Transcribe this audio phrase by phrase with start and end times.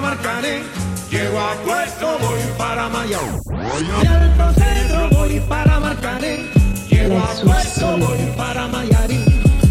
[0.00, 0.62] para Marcané.
[1.10, 3.40] Llego a puesto, voy para Mayao.
[3.80, 6.46] Y al centro voy para Marcané.
[6.88, 9.24] Llego a puesto, voy para Mayarín.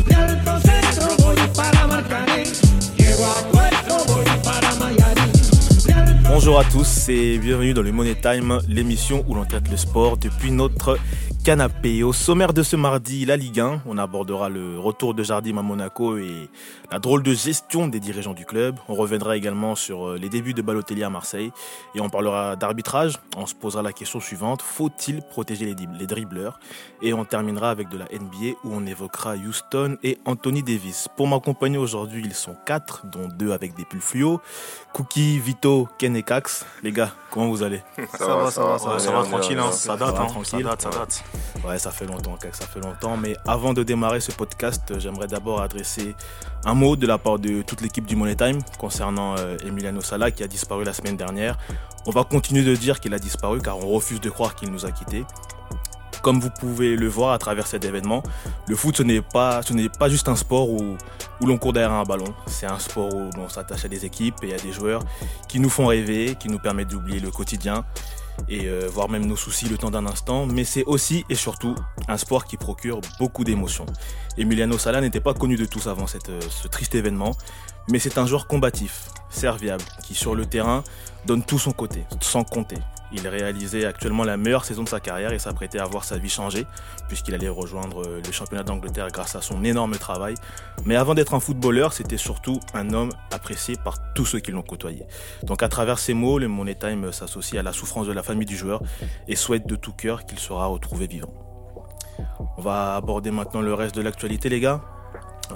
[0.09, 0.29] Y al
[0.61, 2.43] centro voy para Marcané.
[2.97, 5.31] Llego a puesto, voy para Mayarín.
[6.23, 10.17] Bonjour à tous et bienvenue dans le Money Time, l'émission où l'on traite le sport
[10.17, 10.97] depuis notre
[11.49, 12.03] canapé.
[12.03, 15.63] Au sommaire de ce mardi, la Ligue 1, on abordera le retour de Jardim à
[15.63, 16.47] Monaco et
[16.91, 18.75] la drôle de gestion des dirigeants du club.
[18.87, 21.51] On reviendra également sur euh, les débuts de Balotelli à Marseille
[21.95, 23.15] et on parlera d'arbitrage.
[23.35, 26.59] On se posera la question suivante, faut-il protéger les, les dribbleurs?
[27.01, 31.07] Et on terminera avec de la NBA où on évoquera Houston et Anthony Davis.
[31.17, 34.39] Pour m'accompagner aujourd'hui, ils sont quatre, dont deux avec des pulls fluo.
[34.93, 36.63] Cookie, Vito, Ken et Cax.
[36.83, 37.81] Les gars, comment vous allez?
[38.17, 39.71] Ça, va, ça va, ça va, ça va, tranquille, hein.
[39.71, 40.25] ça date, va, hein.
[40.27, 40.45] tranquille.
[40.45, 41.23] ça date, ça date.
[41.67, 43.17] Ouais, ça fait longtemps, ça fait longtemps.
[43.17, 46.15] Mais avant de démarrer ce podcast, j'aimerais d'abord adresser
[46.65, 50.31] un mot de la part de toute l'équipe du Money Time concernant euh, Emiliano Sala
[50.31, 51.57] qui a disparu la semaine dernière.
[52.05, 54.85] On va continuer de dire qu'il a disparu car on refuse de croire qu'il nous
[54.85, 55.25] a quittés.
[56.21, 58.23] Comme vous pouvez le voir à travers cet événement,
[58.67, 60.97] le foot ce n'est pas, ce n'est pas juste un sport où,
[61.39, 62.33] où l'on court derrière un ballon.
[62.45, 65.01] C'est un sport où l'on s'attache à des équipes et à des joueurs
[65.47, 67.85] qui nous font rêver, qui nous permettent d'oublier le quotidien
[68.47, 70.45] et euh, voire même nos soucis le temps d'un instant.
[70.45, 71.75] Mais c'est aussi et surtout
[72.07, 73.85] un sport qui procure beaucoup d'émotions.
[74.37, 77.35] Emiliano Sala n'était pas connu de tous avant euh, ce triste événement,
[77.89, 80.83] mais c'est un joueur combatif, serviable, qui sur le terrain
[81.25, 82.77] donne tout son côté, sans compter.
[83.11, 86.29] Il réalisait actuellement la meilleure saison de sa carrière et s'apprêtait à voir sa vie
[86.29, 86.67] changer,
[87.07, 90.35] puisqu'il allait rejoindre euh, le championnat d'Angleterre grâce à son énorme travail.
[90.85, 94.61] Mais avant d'être un footballeur, c'était surtout un homme apprécié par tous ceux qui l'ont
[94.61, 95.05] côtoyé.
[95.43, 98.45] Donc à travers ces mots, le Money Time s'associe à la souffrance de la famille
[98.45, 98.81] du joueur
[99.27, 101.33] et souhaite de tout cœur qu'il sera retrouvé vivant.
[102.57, 104.81] On va aborder maintenant le reste de l'actualité les gars.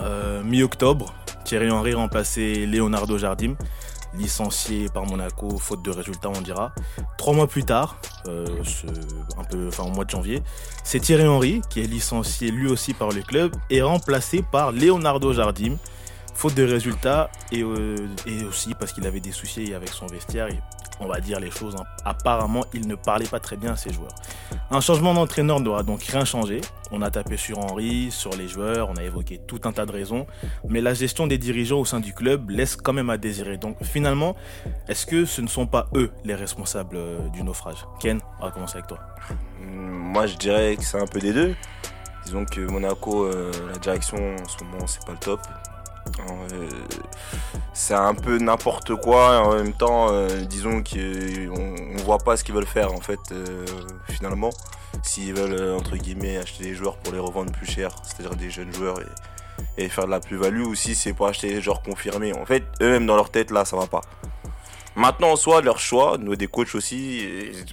[0.02, 1.14] Euh, Mi-octobre,
[1.46, 3.56] Thierry Henry remplaçait Leonardo Jardim
[4.16, 6.72] licencié par Monaco faute de résultats on dira.
[7.18, 8.46] Trois mois plus tard, euh,
[9.38, 10.44] un peu, enfin au mois de janvier,
[10.84, 15.34] c'est Thierry Henry qui est licencié lui aussi par le club et remplacé par Leonardo
[15.34, 15.78] Jardim
[16.36, 18.08] faute de résultats et, euh,
[18.48, 20.48] aussi parce qu'il avait des soucis avec son vestiaire.
[21.00, 21.76] On va dire les choses.
[21.76, 21.84] hein.
[22.06, 24.14] Apparemment, il ne parlait pas très bien à ses joueurs.
[24.72, 26.62] Un changement d'entraîneur n'aura donc rien changé.
[26.92, 29.92] On a tapé sur Henry, sur les joueurs, on a évoqué tout un tas de
[29.92, 30.26] raisons.
[30.68, 33.58] Mais la gestion des dirigeants au sein du club laisse quand même à désirer.
[33.58, 34.36] Donc finalement,
[34.88, 37.86] est-ce que ce ne sont pas eux les responsables euh, du naufrage?
[38.00, 39.00] Ken, on va commencer avec toi.
[39.60, 41.56] Moi, je dirais que c'est un peu des deux.
[42.26, 45.42] Disons que Monaco, euh, la direction en ce moment, c'est pas le top.
[46.20, 46.70] Euh,
[47.74, 49.36] c'est un peu n'importe quoi.
[49.36, 53.02] Et en même temps, euh, disons qu'on on voit pas ce qu'ils veulent faire en
[53.02, 53.20] fait.
[53.32, 53.66] euh,
[54.10, 54.52] finalement,
[55.02, 58.74] s'ils veulent entre guillemets acheter des joueurs pour les revendre plus cher, c'est-à-dire des jeunes
[58.74, 59.00] joueurs
[59.78, 62.34] et, faire de la plus-value, ou si c'est pour acheter des joueurs confirmés.
[62.34, 64.02] En fait, eux-mêmes dans leur tête là, ça va pas.
[64.96, 67.28] Maintenant, en soi, leur choix, nous des coachs aussi,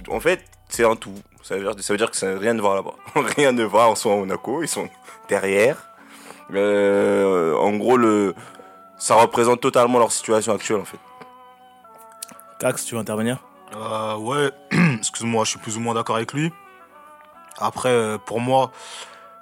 [0.09, 1.13] en fait, c'est un tout.
[1.43, 2.95] Ça veut dire, ça veut dire que ça rien de voir là-bas.
[3.37, 4.89] rien de voir en soi à Monaco, ils sont
[5.29, 5.90] derrière.
[6.53, 8.35] Euh, en gros, le,
[8.97, 10.99] ça représente totalement leur situation actuelle en fait.
[12.59, 13.39] Cax, tu veux intervenir?
[13.75, 14.51] Euh, ouais,
[14.97, 16.51] excuse-moi, je suis plus ou moins d'accord avec lui.
[17.57, 18.71] Après, euh, pour moi,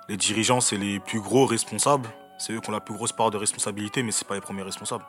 [0.07, 2.09] les dirigeants, c'est les plus gros responsables.
[2.37, 4.61] C'est eux qui ont la plus grosse part de responsabilité, mais c'est pas les premiers
[4.61, 5.03] responsables.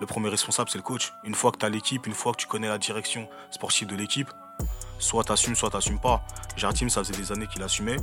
[0.00, 1.12] Le premier responsable, c'est le coach.
[1.22, 3.94] Une fois que tu as l'équipe, une fois que tu connais la direction sportive de
[3.94, 4.28] l'équipe,
[4.98, 6.22] soit t'assumes, soit t'assumes pas.
[6.56, 7.96] Jardim, ça faisait des années qu'il assumait.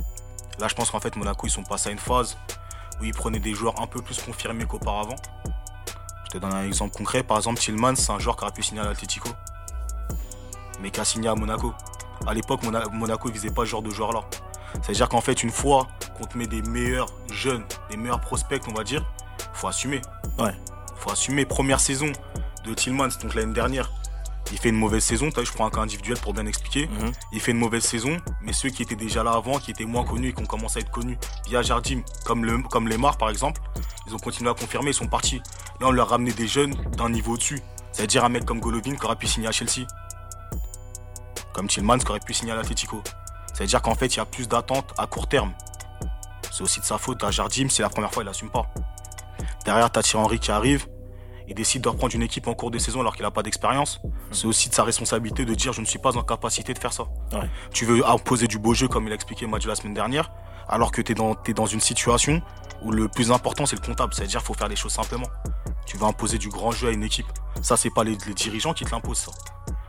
[0.58, 2.38] Là, je pense qu'en fait, Monaco, ils sont passés à une phase
[3.00, 5.16] où ils prenaient des joueurs un peu plus confirmés qu'auparavant.
[6.26, 7.22] Je te donne un exemple concret.
[7.22, 9.28] Par exemple, Tillman, c'est un joueur qui aurait pu signer à l'Atletico
[10.82, 11.74] mais qui a signé à Monaco.
[12.26, 14.22] À l'époque, Mona- Monaco ne visait pas ce genre de joueur-là.
[14.82, 18.72] C'est-à-dire qu'en fait, une fois qu'on te met des meilleurs jeunes, des meilleurs prospects, on
[18.72, 19.04] va dire,
[19.52, 20.00] faut assumer.
[20.38, 20.54] Ouais.
[20.96, 21.44] faut assumer.
[21.44, 22.10] Première saison
[22.64, 23.90] de Tillmans, donc l'année dernière,
[24.52, 25.26] il fait une mauvaise saison.
[25.26, 26.86] Vu, je prends un cas individuel pour bien expliquer.
[26.88, 27.12] Mhm.
[27.32, 30.04] Il fait une mauvaise saison, mais ceux qui étaient déjà là avant, qui étaient moins
[30.04, 33.30] connus et qui ont commencé à être connus via Jardim, comme, le, comme Lemar par
[33.30, 33.60] exemple,
[34.06, 35.40] ils ont continué à confirmer, ils sont partis.
[35.80, 37.60] Là, on leur a ramené des jeunes d'un niveau au-dessus.
[37.92, 39.86] C'est-à-dire un mec comme Golovin qui aurait pu signer à Chelsea.
[41.52, 43.02] Comme Tillmans qui aurait pu signer à l'Atletico.
[43.52, 45.52] C'est-à-dire qu'en fait, il y a plus d'attentes à court terme.
[46.52, 48.66] C'est aussi de sa faute à Jardim, c'est la première fois, il n'assume pas.
[49.64, 50.86] Derrière, t'as Thierry Henry qui arrive.
[51.50, 54.00] Il décide de reprendre une équipe en cours de saison alors qu'il n'a pas d'expérience.
[54.30, 56.92] C'est aussi de sa responsabilité de dire je ne suis pas en capacité de faire
[56.92, 57.02] ça.
[57.32, 57.50] Ouais.
[57.72, 60.30] Tu veux imposer du beau jeu comme il a expliqué Madju la semaine dernière,
[60.68, 62.40] alors que tu es dans, t'es dans une situation
[62.82, 65.26] où le plus important c'est le comptable, c'est-à-dire qu'il faut faire les choses simplement.
[65.86, 67.26] Tu veux imposer du grand jeu à une équipe.
[67.62, 69.32] Ça, c'est pas les, les dirigeants qui te l'imposent, ça.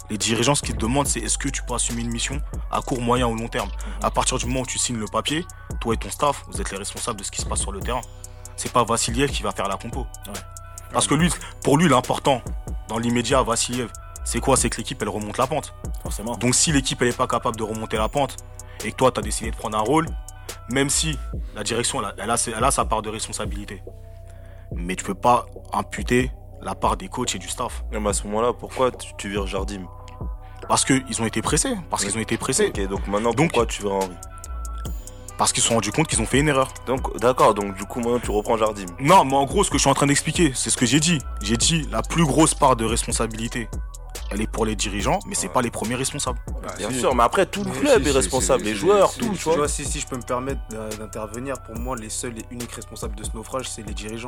[0.09, 2.41] Les dirigeants, ce qu'ils te demandent, c'est est-ce que tu peux assumer une mission
[2.71, 3.69] à court, moyen ou long terme?
[4.01, 5.45] À partir du moment où tu signes le papier,
[5.79, 7.81] toi et ton staff, vous êtes les responsables de ce qui se passe sur le
[7.81, 8.01] terrain.
[8.55, 10.07] C'est pas Vassiliev qui va faire la compo.
[10.25, 10.33] Ouais.
[10.93, 11.29] Parce que lui,
[11.63, 12.41] pour lui, l'important,
[12.87, 13.89] dans l'immédiat, Vassiliev,
[14.23, 14.57] c'est quoi?
[14.57, 15.73] C'est que l'équipe, elle remonte la pente.
[16.03, 16.35] Forcément.
[16.37, 18.37] Donc si l'équipe, elle n'est pas capable de remonter la pente,
[18.83, 20.07] et que toi, tu as décidé de prendre un rôle,
[20.69, 21.17] même si
[21.55, 23.83] la direction, elle a, elle a ses- elle a sa part de responsabilité.
[24.75, 27.83] Mais tu peux pas imputer la part des coachs et du staff.
[27.91, 29.85] Mais à ce moment-là, pourquoi tu, tu vires Jardim?
[30.67, 31.73] Parce qu'ils ont été pressés.
[31.89, 32.67] Parce qu'ils ont été pressés.
[32.67, 34.11] Ok, donc maintenant, Donc- pourquoi tu vires Henri?
[35.41, 36.71] Parce qu'ils se sont rendus compte qu'ils ont fait une erreur.
[36.85, 38.85] Donc, d'accord, donc du coup, maintenant, tu reprends Jardim.
[38.99, 40.99] Non, mais en gros, ce que je suis en train d'expliquer, c'est ce que j'ai
[40.99, 41.17] dit.
[41.41, 43.67] J'ai dit la plus grosse part de responsabilité,
[44.29, 46.37] elle est pour les dirigeants, mais c'est pas les premiers responsables.
[46.77, 46.99] Bien si.
[46.99, 49.17] sûr, mais après, tout le club si, est si, responsable, si, les si, joueurs, si,
[49.17, 49.67] tout, si, tu Tu vois.
[49.67, 50.61] si, si je peux me permettre
[50.99, 54.27] d'intervenir, pour moi, les seuls et uniques responsables de ce naufrage, c'est les dirigeants.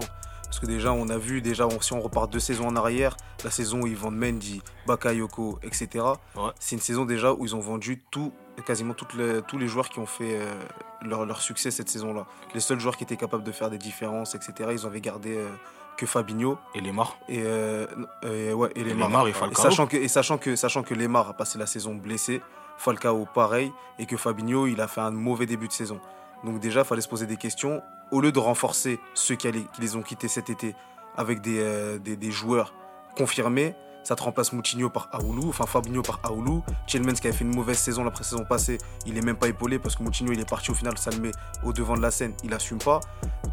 [0.54, 3.18] Parce que déjà, on a vu, déjà, on- si on repart deux saisons en arrière,
[3.44, 6.06] la saison où ils vendent Mendy, Bakayoko, etc.,
[6.36, 6.52] Ouais.
[6.60, 8.32] c'est une saison déjà où ils ont vendu tout,
[8.64, 10.54] quasiment les- tous les joueurs qui ont fait euh,
[11.02, 12.28] leur, leur succès cette saison-là.
[12.54, 15.50] Les seuls joueurs qui étaient capables de faire des différences, etc., ils avaient gardé euh,
[15.98, 17.18] que Fabinho Et les marres.
[17.28, 17.88] et, euh,
[18.22, 19.10] et, ouais, et Lemar.
[19.10, 22.44] Lemar et sachant que, et sachant que, sachant que Lemar a passé la saison blessé,
[22.78, 26.00] Falcao pareil, et que Fabinho il a fait un mauvais début de saison.
[26.44, 27.82] Donc déjà, il fallait se poser des questions.
[28.14, 29.48] Au lieu de renforcer ceux qui,
[29.80, 30.76] les ont quittés cet été
[31.18, 31.98] avec des, euh,
[32.30, 32.72] joueurs
[33.18, 36.64] confirmés, ça te remplace Moutinho par Aoulou, enfin Fabinho par Aoulou.
[36.88, 39.80] Chelmens qui avait fait une mauvaise saison la pré-saison passée, il est même pas épaulé
[39.80, 41.32] parce que Moutinho il est parti au final, ça le met
[41.64, 43.00] au devant de la scène, il assume pas.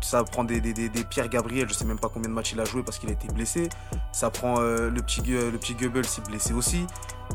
[0.02, 2.52] Ça prend des, des, des, des Pierre Gabriel, je sais même pas combien de matchs
[2.52, 3.69] il a joué parce qu'il a été blessé.
[4.12, 6.87] Ça prend euh, le petit le petit Goebbels, il est blessé aussi.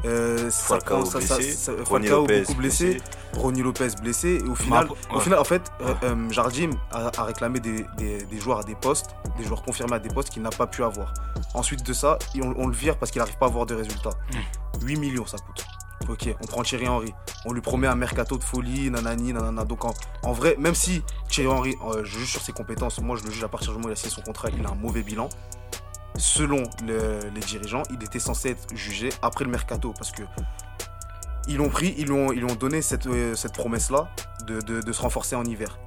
[0.03, 2.97] Euh, ça Falcao ça- ça- blessé, ça- Ronny Falcao Lopez beaucoup blessé,
[3.37, 4.39] Ronny Lopez blessé.
[4.45, 8.23] Et au final, au final en fait, euh, euh, Jardim a, a réclamé des, des-
[8.25, 10.83] des joueurs à des postes, des joueurs confirmés à des postes qu'il n'a pas pu
[10.83, 11.13] avoir.
[11.53, 14.11] Ensuite de ça, on, on le vire parce qu'il n'arrive pas à avoir de résultats.
[14.81, 15.65] 8 millions ça coûte.
[16.09, 17.13] Ok, on prend Thierry Henry.
[17.45, 19.63] On lui promet un mercato de folie, nanani, nanana.
[19.65, 19.93] Donc en,
[20.23, 23.31] en vrai, même si Thierry Henry, euh, je juge sur ses compétences, moi je le
[23.31, 25.01] juge à partir du moment où il a signé son contrat, il a un mauvais
[25.03, 25.29] bilan.
[26.17, 30.23] Selon le- les dirigeants, il était censé être jugé après le mercato parce que
[31.47, 34.07] ils l'ont pris, ils lui ont, ils lui ont donné cette, euh, cette promesse-là
[34.47, 35.77] de, de- de se renforcer en hiver.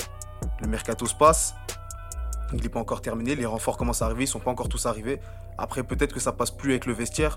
[0.61, 1.55] Le mercato se passe,
[2.53, 4.87] il n'est pas encore terminé, les renforts commencent à arriver, ils sont pas encore tous
[4.87, 5.21] arrivés.
[5.59, 7.37] Après, peut-être que ça passe plus avec le vestiaire,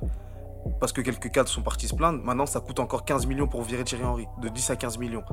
[0.79, 2.23] parce que quelques cadres sont partis se plaindre.
[2.23, 5.23] Maintenant, ça coûte encore 15 millions pour virer Thierry Henry, de 10 à 15 millions.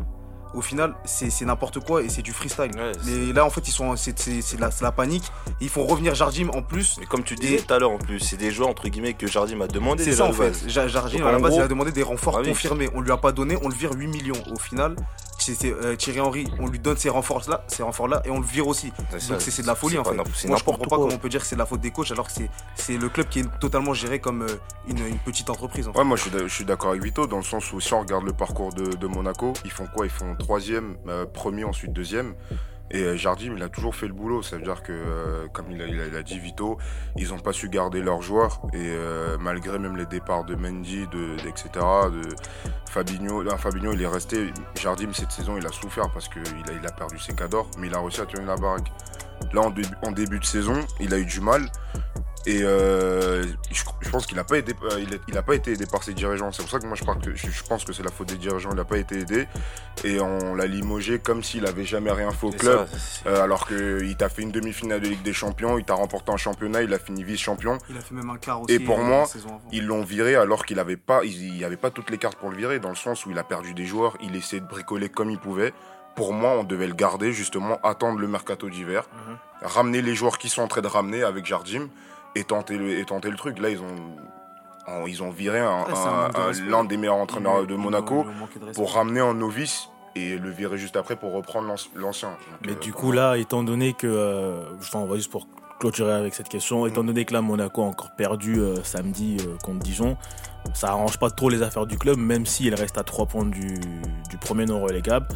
[0.54, 2.70] Au final, c'est n'importe quoi et c'est du freestyle.
[2.74, 4.14] Ouais, là, en fait, ils sont, c'est
[4.80, 5.30] la, panique.
[5.60, 6.96] Ils font revenir Jardim en plus.
[6.98, 9.26] Mais comme tu disais tout à l'heure, en plus, c'est des joueurs, entre guillemets, que
[9.26, 10.66] Jardim a demandé C'est ça en fait.
[10.66, 12.48] Jardim, à la base, gros- il a demandé des renforts Ah oui.
[12.48, 12.88] confirmés.
[12.94, 14.42] On lui a pas donné, on le vire 8 millions.
[14.50, 14.96] Au final,
[15.54, 18.46] c'est c'est, euh, Thierry Henry, on lui donne ces renforts-là, ces renforts-là, et on le
[18.46, 18.92] vire aussi.
[19.28, 20.14] Donc c'est de la folie en fait.
[20.48, 22.10] Moi je comprends pas comment on peut dire que c'est de la faute des coachs
[22.10, 22.32] alors que
[22.76, 24.48] c'est- le club qui est totalement géré comme euh,
[24.88, 25.88] une, une petite entreprise.
[25.88, 25.98] En fait.
[25.98, 27.92] Ouais, moi je suis d'a- je suis d'accord avec Vito dans le sens où si
[27.94, 30.06] on regarde le parcours de, de Monaco, ils font quoi?
[30.06, 32.34] Ils font troisième, euh, premier, ensuite deuxième.
[32.90, 34.42] Et euh, Jardim, il a toujours fait le boulot.
[34.42, 36.78] Ça veut dire que, euh, comme il a, dit Vito,
[37.16, 38.62] ils n'ont pas su garder leurs joueurs.
[38.72, 41.06] Et euh, malgré même les départs de Mendy,
[41.46, 42.22] etc., de
[42.90, 44.52] Fabinho, Fabinho, il est resté.
[44.74, 47.88] Jardim, cette saison, il a souffert parce qu'il a, il a perdu ses cadors, mais
[47.88, 48.90] il a réussi à tenir la baraque.
[49.52, 49.62] Là,
[50.02, 51.62] en début de saison, il a eu du mal.
[52.46, 55.54] Et euh, je, je pense qu'il n'a pas, été- euh, il a- il a pas
[55.54, 56.50] été aidé par ses dirigeants.
[56.52, 58.28] C'est pour ça que moi je, parle que, je, je pense que c'est la faute
[58.28, 58.70] des dirigeants.
[58.70, 59.46] Il n'a pas été aidé.
[60.04, 62.86] Et on l'a limogé comme s'il avait jamais rien fait au club.
[62.88, 65.94] ça, c'est- Euh, alors qu'il t'a fait une demi-finale de Ligue des Champions, il t'a
[65.94, 67.78] remporté un championnat, il a fini vice-champion.
[67.90, 68.72] Il a fait même un quart aussi.
[68.72, 69.24] Et pour euh, moi.
[69.72, 72.50] Ils l'ont viré alors qu'il avait pas, il n'y avait pas toutes les cartes pour
[72.50, 75.08] le virer, dans le sens où il a perdu des joueurs, il essayait de bricoler
[75.08, 75.72] comme il pouvait.
[76.16, 79.36] Pour moi, on devait le garder, justement, attendre le mercato d'hiver, Mhm.
[79.62, 81.88] ramener les joueurs qui sont en train de ramener avec Jardim
[82.38, 83.58] et tenter le, et tenter le truc.
[83.58, 83.96] Là, ils ont,
[84.86, 85.66] en- ils ont viré Ouais,
[86.46, 86.64] respect.
[86.68, 90.96] l'un des meilleurs entraîneurs de Monaco de pour ramener un novice et le virer juste
[90.96, 92.30] après pour reprendre l'anci- l'ancien.
[92.64, 94.06] Mais euh, du coup, là, étant donné que.
[94.06, 95.46] euh, enfin, on va juste pour
[95.78, 96.86] clôturer avec cette question.
[96.86, 100.16] Étant donné que là, Monaco a encore perdu euh, samedi euh, contre Dijon,
[100.74, 103.78] ça arrange pas trop les affaires du club, même s'il reste à 3 points du,
[104.28, 105.26] du premier non relégable.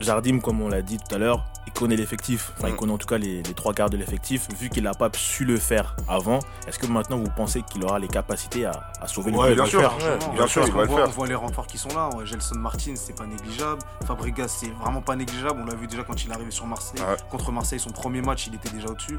[0.00, 2.52] Jardim, comme on l'a dit tout à l'heure, il connaît l'effectif.
[2.58, 2.76] Enfin, il Mm.
[2.76, 4.48] connaît en tout cas les, les trois quarts de l'effectif.
[4.58, 7.98] Vu qu'il n'a pas su le faire avant, est-ce que maintenant vous pensez qu'il aura
[7.98, 9.96] les capacités à, à sauver le Ouais, club bien le faire.
[9.98, 11.08] Ouais, bien sûr, parce il va qu'on le voit- faire.
[11.08, 12.08] On voit les renforts qui sont là.
[12.24, 13.82] Gelson Martin, c'est pas négligeable.
[14.06, 15.60] Fabregas, c'est vraiment pas négligeable.
[15.62, 17.00] On l'a vu déjà quand il est arrivé sur Marseille.
[17.00, 17.16] Ouais.
[17.30, 19.18] Contre Marseille, son premier match, il était déjà au-dessus.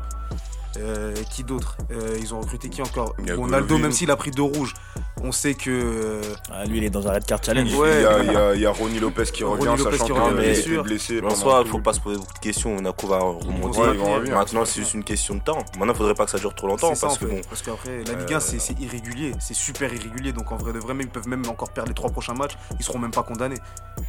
[0.78, 4.32] Euh, qui d'autre Euh, Ils ont recruté qui encore a Ronaldo, même s'il a pris
[4.32, 4.74] deux rouges,
[5.22, 5.70] on sait que.
[5.70, 7.74] euh, Ah, Lui, il est dans un red card challenge.
[7.76, 7.98] Ouais.
[7.98, 10.42] il, y a, il y a- a Ronny Lopez qui Ronny revient, Lopez sachant qui
[10.42, 10.84] qu'il sûr.
[10.84, 11.22] blessé.
[11.22, 12.74] En soi, il faut pas se poser beaucoup de questions.
[12.76, 13.80] Monaco va remonter.
[13.80, 14.30] Ouais.
[14.32, 15.58] Maintenant, c'est juste une question de temps.
[15.78, 17.42] Maintenant, il faudrait pas que ça dure trop longtemps ça, parce que bon.
[17.50, 19.34] Parce qu'après, la Ligue 1, c'est irrégulier.
[19.42, 20.32] C'est super irrégulier.
[20.32, 22.58] Donc en vrai de vrai, même, ils peuvent même encore perdre les trois prochains matchs.
[22.80, 23.58] Ils seront même pas condamnés.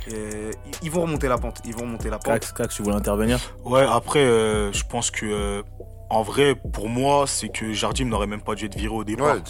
[0.09, 0.51] Et
[0.83, 1.59] ils- vont remonter la pente.
[1.65, 2.35] Ils vont remonter la pente.
[2.35, 3.39] Cax, Cax, tu voulais intervenir?
[3.65, 5.65] Ouais, après, euh, je pense que.
[6.13, 9.37] En vrai, pour moi, c'est que Jardim n'aurait même pas dû être viré au départ.
[9.37, 9.41] Ouais,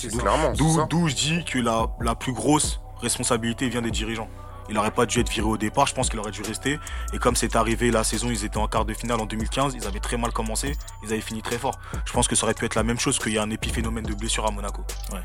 [0.52, 4.28] D'où- je dis que la, la plus grosse responsabilité vient des dirigeants.
[4.68, 6.78] Il n'aurait pas dû être viré au départ, je pense qu'il aurait dû rester.
[7.12, 9.86] Et comme c'est arrivé la saison, ils étaient en quart de finale en 2015, ils
[9.86, 11.78] avaient très mal commencé, ils avaient fini très fort.
[12.04, 14.04] Je pense que ça aurait pu être la même chose qu'il y a un épiphénomène
[14.04, 14.84] de blessure à Monaco.
[15.12, 15.20] Ouais.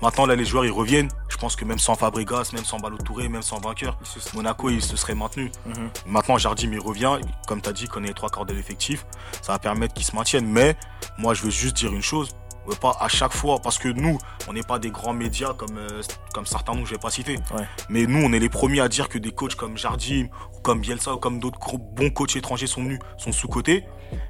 [0.00, 1.08] Maintenant, là, les joueurs, ils reviennent.
[1.28, 3.98] Je pense que même sans Fabregas, même sans Ballot Touré, même sans vainqueur,
[4.34, 5.50] Monaco, il se serait maintenu.
[5.66, 5.90] Mhm.
[6.06, 7.18] Maintenant, Jardim, il revient.
[7.46, 9.06] Comme tu as dit, il connaît les trois quarts de l'effectif.
[9.40, 10.46] Ça va permettre qu'il se maintienne.
[10.46, 10.76] Mais
[11.18, 12.30] moi, je veux juste dire une chose.
[12.64, 15.52] On veut pas à chaque fois, parce que nous, on n'est pas des grands médias
[15.54, 16.02] comme, euh,
[16.32, 17.36] comme certains noms que je vais pas citer.
[17.54, 17.66] Ouais.
[17.88, 20.80] Mais nous, on est les premiers à dire que des coachs comme Jardim, ou comme
[20.80, 23.84] Bielsa, ou comme d'autres bons coachs étrangers sont venus, sont sous-cotés.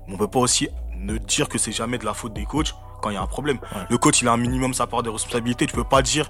[0.07, 2.75] Mais on peut pas aussi ne dire que c'est jamais de la faute des coachs
[3.03, 3.59] quand il y a un problème.
[3.75, 3.83] Ouais.
[3.91, 5.67] Le coach, il a un minimum sa part de responsabilité.
[5.67, 6.29] Tu peux pas dire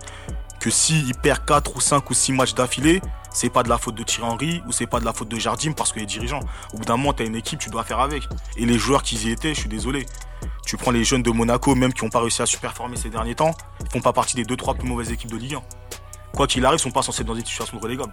[0.62, 3.02] que s'il perd 4 ou 5 ou 6 matchs d'affilée,
[3.32, 5.36] c'est pas de la faute de Thierry Henry ou c'est pas de la faute de
[5.36, 6.38] Jardim parce que les dirigeants.
[6.72, 8.22] Au bout d'un moment, t'as une équipe, tu dois faire avec.
[8.56, 10.06] Et les joueurs qui y étaient, je suis désolé.
[10.64, 13.34] Tu prends les jeunes de Monaco, même qui n'ont pas réussi à superformer ces derniers
[13.34, 15.62] temps, ils font pas partie des 2-3 plus mauvaises équipes de Ligue 1.
[16.32, 18.12] Quoi qu'il arrive, ils sont pas censés être dans des situations de relégable.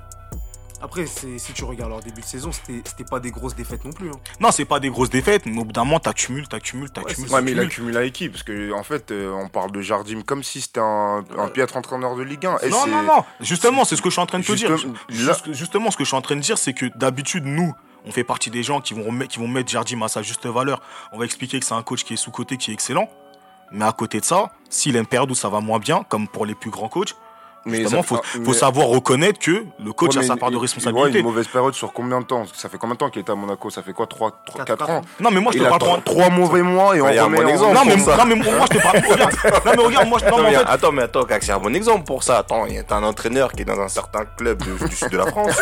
[0.81, 4.09] Après, si tu regardes leur début de saison, c'était pas des grosses défaites non plus.
[4.09, 4.19] hein.
[4.39, 7.29] Non, c'est pas des grosses défaites, mais au bout d'un moment, t'accumules, t'accumules, t'accumules.
[7.31, 10.21] Ouais, mais il accumule à équipe, parce que en fait, euh, on parle de Jardim
[10.21, 12.57] comme si c'était un, un piètre entraîneur de Ligue 1.
[12.59, 13.23] Et non, non, non.
[13.41, 14.69] Justement, c'est ce que je suis en train de te dire.
[14.77, 14.99] Justement, là-
[15.33, 17.73] Juste- justement, ce que je suis en train de dire, c'est que d'habitude, nous,
[18.05, 20.45] on fait partie des gens qui vont, remettre- qui vont mettre Jardim à sa juste
[20.45, 20.81] valeur.
[21.11, 23.09] On va expliquer que c'est un coach qui est sous-côté, qui est excellent.
[23.71, 26.27] Mais à côté de ça, s'il a une période où ça va moins bien, comme
[26.27, 27.15] pour les plus grands coachs,
[27.65, 30.49] Mais justement, faut, ah, faut mais- savoir reconnaître que le coach Ouais, a sa part
[30.49, 31.19] de il- il voit responsabilité.
[31.19, 33.35] une mauvaise période sur combien de temps Ça fait combien de temps qu'il était à
[33.35, 35.69] Monaco Ça fait quoi 3, 4, Quatre ans Non, mais moi, je Il te a
[35.69, 37.73] parle trois, pas- trois mauvais mois et on Ouais, un remet bon en- exemple.
[37.75, 38.97] Non, mais, non, mais moi, je te parle.
[39.09, 39.33] Regarde.
[39.65, 41.45] Non, mais regarde, moi, je, non, Attends, mais en mais, fait, attends, mais attends, Cax,
[41.45, 42.37] c'est un bon exemple pour ça.
[42.39, 44.95] Attends, il y a t'as un entraîneur qui est dans un certain club de- du
[44.95, 45.57] sud de la France,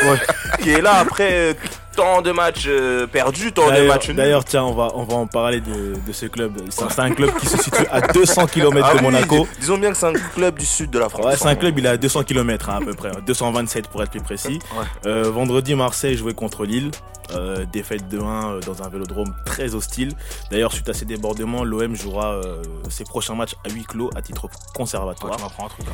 [0.61, 1.53] qui est là après euh,
[1.97, 4.15] tant de matchs euh, perdus, tant de matchs nuls.
[4.17, 6.53] d'ailleurs, tiens, on va, on va en parler de, de ce club.
[6.69, 9.39] C'est un, club qui se situe à 200 km Ah de oui, Monaco.
[9.53, 11.25] dis- disons bien que c'est un club du sud de la France.
[11.25, 14.11] Ouais, c'est un club, il est à 200 km à peu près, 227 pour être
[14.11, 14.59] plus précis.
[14.77, 14.85] Ouais.
[15.07, 16.91] Euh, vendredi, Marseille jouait contre Lille.
[17.33, 20.13] Euh, défaite de 1 euh, dans un vélodrome très hostile.
[20.49, 24.21] D'ailleurs, suite à ces débordements, l'OM jouera euh, ses prochains matchs à huis clos à
[24.21, 25.33] titre conservatoire.
[25.33, 25.85] un truc.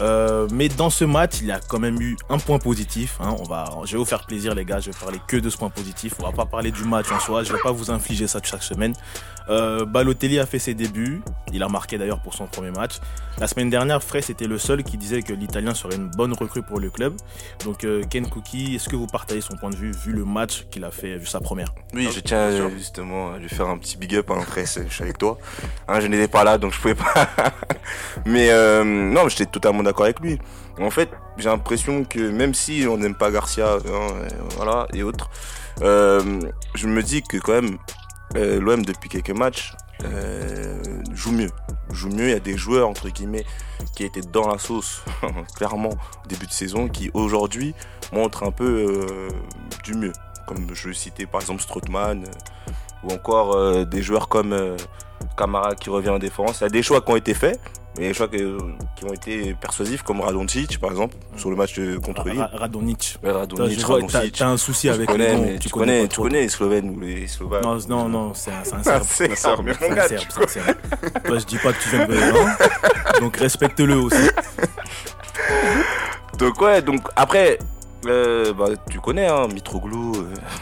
[0.00, 3.18] Euh, mais dans ce match, il y a quand même eu un point positif.
[3.20, 3.36] hein.
[3.38, 4.80] On va, je vais vous faire plaisir, les gars.
[4.80, 6.14] Je vais parler que de ce point positif.
[6.20, 7.42] On va pas parler du match en soi.
[7.42, 8.94] Je vais pas vous infliger ça chaque semaine.
[9.48, 11.22] Euh, Balotelli a fait ses débuts.
[11.52, 13.00] Il a marqué d'ailleurs pour son premier match.
[13.40, 16.62] La semaine dernière, Frey était le seul qui disait que l'Italien serait une bonne recrue
[16.62, 17.14] pour le club.
[17.64, 20.66] Donc euh, Ken Cookie, est-ce que vous partagez son point de vue vu le match
[20.70, 21.72] qu'il a fait, vu sa première?
[21.94, 24.30] Oui, je tiens euh, justement à lui faire un petit big up.
[24.30, 25.38] Hein, je suis avec toi.
[25.88, 27.30] Hein, je n'étais pas là, donc je pouvais pas.
[28.26, 30.38] mais euh, non, j'étais totalement d'accord avec lui.
[30.78, 34.08] En fait, j'ai l'impression que même si on n'aime pas Garcia, hein,
[34.56, 35.30] voilà, et autres,
[35.82, 36.40] euh,
[36.74, 37.78] je me dis que quand même,
[38.36, 40.82] euh, l'OM depuis quelques matchs euh,
[41.12, 41.50] joue mieux.
[41.90, 42.28] Joue mieux.
[42.28, 43.44] Il y a des joueurs entre guillemets
[43.96, 45.02] qui étaient dans la sauce,
[45.56, 47.74] clairement, au début de saison, qui aujourd'hui
[48.12, 49.06] montrent un peu
[49.84, 50.12] du mieux
[50.46, 52.24] comme je citais par exemple Strootman,
[53.04, 54.76] ou encore des joueurs comme
[55.36, 56.60] Camara qui revient en défense.
[56.60, 57.60] Il y a des choix qui ont été faits,
[57.98, 58.58] mais des choix que-
[58.96, 62.38] qui ont été persuasifs, comme Radonjic par exemple, sur le match contre Lille.
[62.40, 63.16] Ra- Radonic.
[63.22, 64.36] Ouais, Radonjic, je T'as Radonjic.
[64.38, 66.90] t'as un souci Tu avec connais, le nom, mais tu, connais, tu connais les Slovènes
[66.90, 67.62] ou les Slovaques.
[67.64, 69.02] Non, non, non, c'est un, Serbe.
[69.06, 71.20] c'est C'est un Serbe, un.
[71.20, 72.56] Toi, je dis pas que tu viens de hein.
[73.20, 74.16] Donc respecte-le aussi.
[76.38, 77.58] Donc ouais, donc après,
[78.06, 80.16] euh, bah, tu connais, hein, Mitroglou,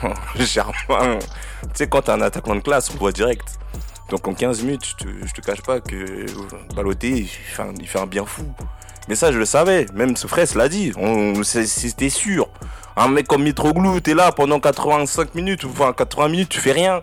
[0.05, 1.19] euh, Germain.
[1.21, 3.45] Tu sais, quand t'es un attaquant de classe, on voit direct.
[4.09, 6.27] Donc en 15 minutes, je te, je te cache pas que euh,
[6.75, 8.43] Balotelli, il fait, un, il fait un bien fou.
[9.09, 9.87] Mais ça, je le savais.
[9.95, 10.93] Même ce Fraisse l'a dit.
[11.43, 12.49] C'était sûr.
[12.97, 16.73] Un mec comme Mitroglou, t'es là pendant 85 minutes, ou enfin 80 minutes, tu fais
[16.73, 17.03] rien.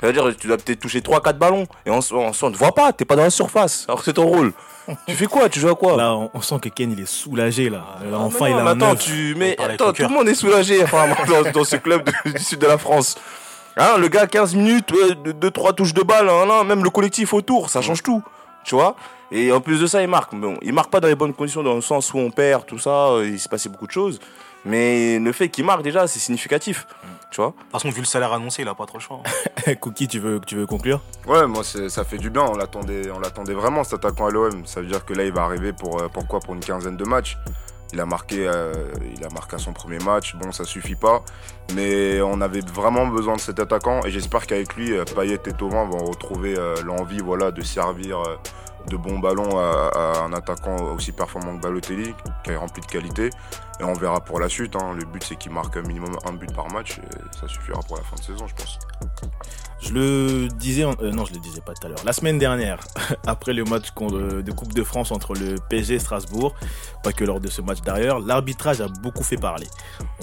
[0.00, 1.66] C'est-à-dire, tu dois peut-être toucher 3-4 ballons.
[1.86, 3.84] Et on, on, on te voit pas, t'es pas dans la surface.
[3.88, 4.52] Alors que c'est ton rôle.
[5.06, 5.48] tu fais quoi?
[5.48, 5.96] Tu joues à quoi?
[5.96, 7.84] Là, on, on sent que Ken, il est soulagé, là.
[8.10, 9.34] Là, enfin, il a mais un attends, tu...
[9.36, 12.42] mais attends, tout le le monde est soulagé enfin, dans, dans ce club de- du
[12.42, 13.16] sud de la France.
[13.78, 17.82] Hein, le gars, 15 minutes, 2-3 touches de balle, hein, même le collectif autour, ça
[17.82, 18.22] change tout.
[18.64, 18.96] Tu vois
[19.30, 20.34] Et en plus de ça, il marque.
[20.34, 22.78] Bon, il marque pas dans les bonnes conditions, dans le sens où on perd, tout
[22.78, 24.18] ça, euh, il s'est passé beaucoup de choses.
[24.64, 26.86] Mais le fait qu'il marque déjà, c'est significatif.
[27.30, 29.20] Tu vois De toute façon, vu le salaire annoncé, il a pas trop le choix.
[29.80, 31.00] Cookie, tu veux, tu veux conclure?
[31.26, 32.42] Ouais, moi c'est- ça fait du bien.
[32.42, 34.64] On l'attendait, on l'attendait vraiment cet attaquant à l'OM.
[34.66, 37.04] Ça veut dire que là il va arriver pour euh, pourquoi pour une quinzaine de
[37.04, 37.36] matchs?
[37.92, 38.72] Il a marqué, euh,
[39.16, 40.34] il a marqué à son premier match.
[40.36, 41.22] Bon, ça suffit pas,
[41.74, 45.52] mais on avait vraiment besoin de cet attaquant et j'espère qu'avec lui, euh, Payet et
[45.52, 48.22] Thauvin vont retrouver euh, l'envie, voilà, de servir
[48.88, 52.14] de bons ballons à, à un attaquant aussi performant que Balotelli,
[52.44, 53.30] qui est rempli de qualité.
[53.80, 54.74] Et on verra pour la suite.
[54.76, 54.94] hein.
[54.98, 56.98] Le but, c'est qu'il marque un minimum un but par match.
[56.98, 58.78] Et ça suffira pour la fin de saison, je pense.
[59.78, 61.98] Je le disais, euh, non, je le disais pas tout à l'heure.
[62.04, 62.80] La semaine dernière,
[63.26, 66.54] après le match con- de, Coupe de France entre le PSG Strasbourg,
[67.02, 69.66] pas que lors de ce match d'ailleurs, l'arbitrage a beaucoup fait parler.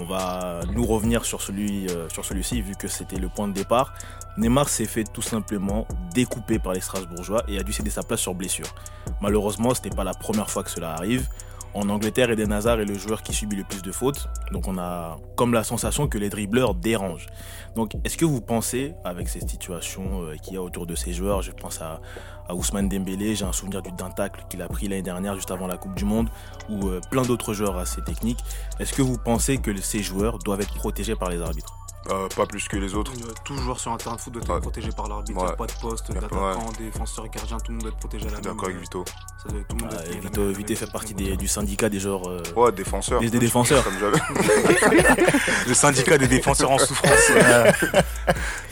[0.01, 3.53] On va nous revenir sur celui, euh, sur celui-ci vu que c'était le point de
[3.53, 3.93] départ.
[4.37, 8.19] Neymar s'est fait tout simplement découper par les Strasbourgeois et a dû céder sa place
[8.21, 8.73] sur blessure.
[9.21, 11.29] Malheureusement, ce n'est pas la première fois que cela arrive.
[11.75, 14.29] En Angleterre, Eden Hazard est le joueur qui subit le plus de fautes.
[14.51, 17.27] Donc on a comme la sensation que les dribbleurs dérangent.
[17.75, 21.11] Donc, est-ce que vous pensez, avec cette situation euh, qu'il y a autour de ces
[21.11, 22.01] joueurs, je pense à,
[22.47, 25.49] à Ousmane Dembélé, j'ai un souvenir du d'un tacle qu'il a pris l'année dernière, juste
[25.49, 26.29] avant la Coupe du Monde,
[26.69, 28.43] ou euh, plein d'autres joueurs assez techniques,
[28.79, 31.82] est-ce que vous pensez que ces joueurs doivent être protégés par les arbitres?
[32.09, 33.13] Euh, pas plus que les autres.
[33.13, 34.59] Euh, Tout joueur sur un terrain de foot doit être Ouais.
[34.59, 35.41] protégé par l'arbitre.
[35.41, 35.55] Ouais.
[35.55, 38.65] pas de poste, d'attaquant, défenseur, gardien, tout le monde doit être protégé à la d'accord
[38.65, 39.05] avec Vito.
[39.41, 41.87] Ça doit- tout le monde Ah, être- Vito, même- Vito fait partie des- du syndicat
[41.87, 42.27] des joueurs.
[42.29, 43.21] euh, Ouais, défenseur.
[43.21, 43.83] Des- des défenseurs.
[43.85, 44.19] Comme j'avais-
[45.67, 47.31] Le syndicat des défenseurs en souffrance.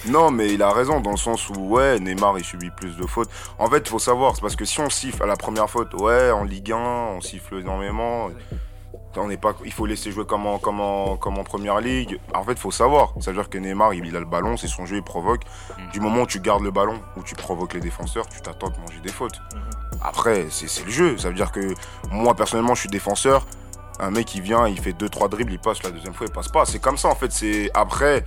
[0.08, 3.06] Non, mais il a raison dans le sens où, ouais, Neymar, il subit plus de
[3.06, 3.30] fautes.
[3.60, 5.94] En fait, il faut savoir, c'est parce que si on siffle à la première faute,
[5.94, 8.30] ouais, en Ligue 1, on siffle énormément.
[9.18, 12.20] On n'est pas, il faut laisser jouer comme en, comme en, comme en première ligue.
[12.34, 13.14] En fait, il faut savoir.
[13.20, 15.42] Ça veut dire que Neymar, il, il a le ballon, c'est son jeu, il provoque.
[15.92, 18.78] Du moment où tu gardes le ballon, où tu provoques les défenseurs, tu t'attends de
[18.78, 19.42] manger des fautes.
[20.02, 21.18] Après, c'est le jeu.
[21.18, 21.74] Ça veut dire que
[22.10, 23.46] moi, personnellement, je suis défenseur.
[24.00, 26.48] Un mec, il vient, il fait 2-3 dribbles, il passe, la deuxième fois, il passe
[26.48, 26.66] pas.
[26.66, 27.32] C'est comme ça, en fait.
[27.32, 28.26] C'est Après,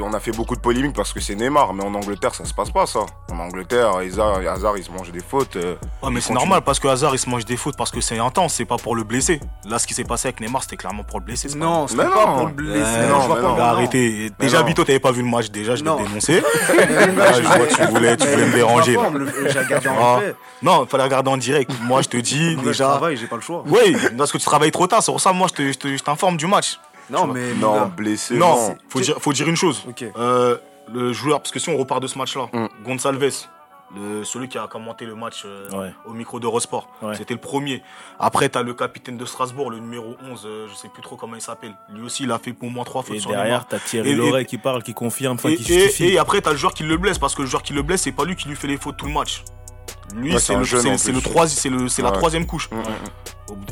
[0.00, 2.54] on a fait beaucoup de polémiques parce que c'est Neymar, mais en Angleterre, ça se
[2.54, 3.00] passe pas, ça.
[3.32, 5.56] En Angleterre, Hazard, Hazard il se mange des fautes.
[5.56, 8.00] euh, Ouais, mais c'est normal parce que Hazard il se mange des fautes parce que
[8.00, 9.40] c'est intense, c'est pas pour le blesser.
[9.68, 11.48] Là, ce qui s'est passé avec Neymar, c'était clairement pour le blesser.
[11.56, 12.36] Non, c'était pas non.
[12.38, 12.80] pour le blesser.
[12.80, 13.54] Euh, non, je vois mais pas non.
[13.54, 14.30] Comment- arrêtez.
[14.38, 14.66] Déjà, non.
[14.66, 15.98] Vito, t'avais pas vu le match, déjà, je Non.
[15.98, 16.42] l'ai dénoncé.
[16.76, 16.86] Mais
[17.20, 18.94] Ah, je vois tu voulais, tu voulais me déranger.
[18.94, 19.10] Là.
[20.00, 20.20] Ah.
[20.62, 21.70] Non, il fallait regarder en direct.
[21.82, 22.84] Moi, je te dis, déjà.
[22.88, 23.64] travaille, j'ai pas le choix.
[23.66, 25.96] Oui, parce que tu travailles trop tard, c'est pour ça, moi, je te- je te-
[25.96, 26.78] je t'informe du match.
[27.10, 27.54] Non, mais.
[27.54, 28.76] Non, blessé, Non, non.
[28.88, 29.84] faut dire, faut dire une chose.
[30.16, 30.56] Euh,
[30.92, 32.68] le joueur, parce que si on repart de ce match-là, Mm.
[32.84, 33.30] Gonçalves,
[33.94, 35.92] le, celui qui a commenté le match euh, Ouais.
[36.06, 37.14] au micro d'Eurosport, Ouais.
[37.14, 37.82] c'était le premier.
[38.18, 41.34] Après, t'as le capitaine de Strasbourg, le numéro 11, euh, je sais plus trop comment
[41.36, 41.74] il s'appelle.
[41.90, 43.66] Lui aussi, il a fait au moins trois fautes Et sur derrière, Neymar.
[43.68, 46.04] t'as Thierry Et- et- Loret qui parle, qui confirme, Et, qui justifie.
[46.14, 48.02] et après, t'as le joueur qui le blesse, parce que le joueur qui le blesse,
[48.02, 49.44] c'est pas lui qui lui fait les fautes tout le match.
[50.14, 51.12] Lui, Ouais, c'est le, c'est- c'est
[51.88, 52.68] c'est la troisième couche.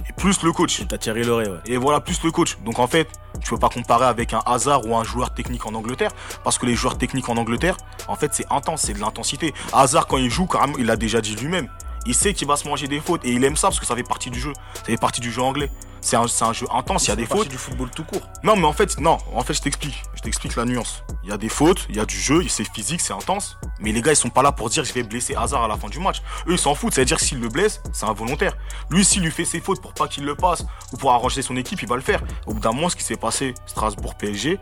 [0.08, 0.80] Et Plus le coach.
[0.80, 1.58] Et T'as Loret, ouais.
[1.66, 2.58] Et voilà, plus le coach.
[2.64, 3.08] Donc en fait,
[3.42, 6.10] tu peux pas comparer avec un hasard ou un joueur technique en Angleterre.
[6.44, 7.76] Parce que les joueurs techniques en Angleterre,
[8.08, 9.54] en fait, c'est intense, c'est de l'intensité.
[9.72, 11.68] Hazard, quand il joue, carrément, il a déjà dit lui-même.
[12.06, 13.94] Il sait qu'il va se manger des fautes et il aime ça parce que ça
[13.94, 14.52] fait partie du jeu.
[14.74, 15.70] Ça fait partie du jeu anglais.
[16.00, 17.48] C'est un, un jeu intense, il y a des fautes.
[17.48, 18.22] du football tout court.
[18.42, 20.02] Non, mais en fait, non, en fait, je t'explique.
[20.14, 21.02] Je t'explique la nuance.
[21.24, 23.58] Il y a des fautes, il y a du jeu, c'est physique, c'est intense.
[23.80, 25.76] Mais les gars, ils sont pas là pour dire je vais blesser Hazard à la
[25.76, 26.22] fin du match.
[26.46, 26.94] Eux, ils s'en foutent.
[26.94, 28.56] C'est-à-dire que s'il le blesse, c'est involontaire.
[28.88, 31.56] Lui, s'il lui fait ses fautes pour pas qu'il le passe ou pour arranger son
[31.56, 32.22] équipe, il va le faire.
[32.46, 34.58] Au bout d'un moment, ce qui s'est passé, Strasbourg-PSG,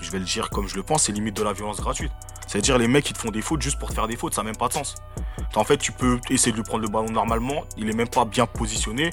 [0.00, 2.12] je vais le dire comme je le pense, c'est limite de la violence gratuite.
[2.46, 4.42] C'est-à-dire les mecs qui te font des fautes juste pour te faire des fautes, ça
[4.42, 4.94] n'a même pas de sens.
[5.56, 8.24] En fait, tu peux essayer de lui prendre le ballon normalement, il est même pas
[8.24, 9.10] bien positionné,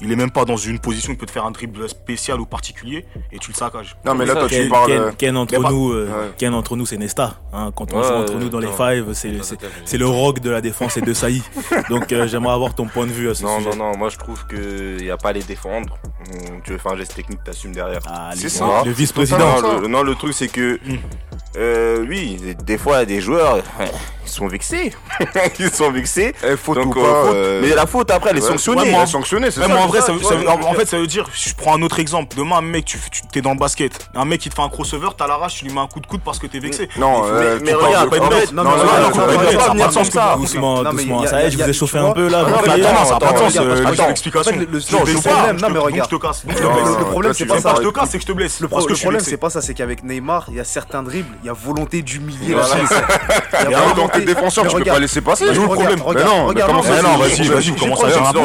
[0.00, 2.46] il est même pas dans une position qui peut te faire un dribble spécial ou
[2.46, 3.96] particulier et tu le saccages.
[4.04, 4.86] Non, mais là, toi, Ken, tu parles.
[4.88, 6.32] Ken- euh, Ken entre pas- nous, euh, Ouais.
[6.38, 7.40] Ken entre nous, c'est Nesta.
[7.52, 7.70] hein.
[7.76, 8.72] Quand on Ouais, joue entre nous dans les non.
[8.76, 11.42] fives, c'est Non, le rock de la défense et de Saï.
[11.90, 13.70] Donc euh, j'aimerais avoir ton point de vue à ce Non, sujet.
[13.76, 15.98] non, non, moi je trouve qu'il n'y a pas à les défendre.
[16.32, 18.00] Hum, Tu veux faire un geste technique, t'assumes derrière.
[18.06, 18.82] Ah, C'est ça.
[18.84, 19.60] Le vice-président.
[19.60, 20.96] Non, le, non, le truc c'est que, Mm.
[21.58, 22.38] euh, oui,
[22.72, 23.62] des fois, des joueurs,
[24.32, 24.92] sont vexés.
[25.58, 26.34] ils sont vexés.
[26.44, 27.26] eh, faute Donc, ou euh, pas.
[27.28, 27.34] faute.
[27.36, 28.80] euh, Mais la faute après, elle est ouais, sanctionnée.
[28.82, 29.74] ouais, elle moi, est sanctionnée, c'est Ouais, ça.
[29.74, 31.98] mais en vrai, ça, veut- veut- en, fait, ça veut dire, je prends un autre
[31.98, 32.36] exemple.
[32.36, 34.68] Demain, un mec, tu, tu t'es dans le basket, un mec qui te fait un
[34.68, 36.88] crossover, t'as l'arrache, tu lui mets un coup de coude parce que t'es vexé.
[36.96, 38.22] Non, Il euh, mais tu regarde, pas une.
[38.22, 42.12] Non, Non, mais non, regarde, non, Doucement, Ça y est, je vous ai chauffé un
[42.12, 42.42] peu là.
[42.42, 43.56] Non, ça a pas de sens.
[43.58, 44.52] euh, l'explication.
[44.54, 46.10] Je je non, te- mais regarde.
[46.10, 46.42] je te casse.
[46.48, 47.74] je Le- problème, c'est Je pas ça.
[47.76, 48.60] je te casse, c'est que je te blesse.
[48.60, 51.46] Le, je problème, c'est pas ça, c'est qu'avec Neymar, il y a certains dribbles, il
[51.46, 52.62] y a volonté d'humilier la.
[53.64, 55.44] Il y a volonté- que défenseur, Mais tu peux pas laisser passer.
[55.46, 56.00] mais D'où le problème.
[56.02, 58.24] regarde, Mais non, mais comment non, ça Mais vas-y, vas-y, je- à Non, quoi, attends,
[58.26, 58.42] attends,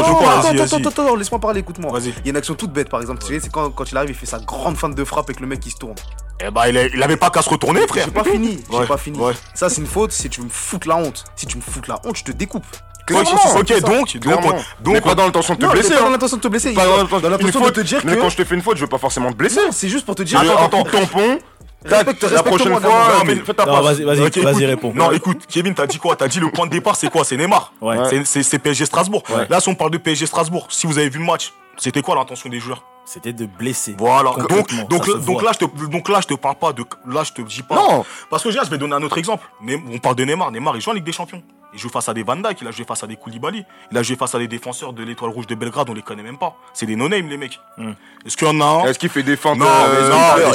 [0.53, 0.61] vas-y.
[0.75, 1.99] attends, attends, laisse-moi parler, écoute-moi.
[2.01, 3.21] Il y a une action toute bête, par exemple.
[3.23, 5.33] Tu sais, c'est quand, quand il arrive, il fait sa grande fin de frappe et
[5.33, 5.95] que le mec il se tourne.
[6.39, 8.05] Eh bah, il a- il avait pas qu'à se retourner, frère.
[8.05, 9.19] J'ai pas fini, j'ai pas fini.
[9.53, 11.23] Ça, c'est une faute si tu me foutre la honte.
[11.35, 12.65] Si tu me foutres la honte, je te découpe.
[13.09, 14.43] Ok, Clairement, ok, donc, donc,
[14.81, 15.91] donc, Mais pas dans l'intention de te Non, blesser.
[15.91, 16.11] mais pas dans hein.
[16.11, 16.73] l'intention de te blesser.
[16.73, 16.97] Pas dans
[17.29, 18.19] l'intention de te dire Mais que.
[18.19, 19.61] quand je te fais une faute, je veux pas forcément te blesser.
[19.71, 20.37] C'est juste pour te dire.
[20.41, 21.39] Attends, attends, tampon.
[21.85, 23.99] Respecte- La prochaine fois, fais fais ta Non, passe.
[23.99, 24.03] vas-y,
[24.41, 24.93] vas-y, réponds.
[24.95, 26.15] Non, écoute, Kevin, t'as dit quoi?
[26.15, 27.23] T'as dit le point de départ, c'est quoi?
[27.23, 27.71] C'est Neymar.
[27.81, 27.97] Ouais.
[28.25, 29.23] C'est- PSG Strasbourg.
[29.29, 29.45] Ouais.
[29.49, 32.15] Là, si on parle de PSG Strasbourg, si vous avez vu le match, c'était quoi
[32.15, 32.83] l'intention des joueurs?
[33.05, 33.95] C'était de blesser.
[33.97, 34.31] Voilà.
[34.49, 37.31] Donc, donc, donc là, je te, donc là, je te parle pas de, là, je
[37.31, 37.75] te dis pas.
[37.75, 38.05] Non.
[38.29, 39.47] Parce que je je vais donner un autre exemple.
[39.93, 40.51] On parle de Neymar.
[40.51, 41.41] Neymar, il joue en Ligue des Champions.
[41.77, 43.97] Il joue face à des Van Dijk, il a joué face à des Koulibaly, il
[43.99, 46.39] a joué face à des défenseurs de l'Étoile Rouge de Belgrade, on les connaît même
[46.39, 46.55] pas.
[46.73, 47.59] C'est des non-names, les mecs.
[47.77, 47.91] Hmm.
[48.25, 50.15] Est-ce qu'il y en a un Est-ce qu'il fait défendre Non, euh, non.
[50.39, 50.51] Euh,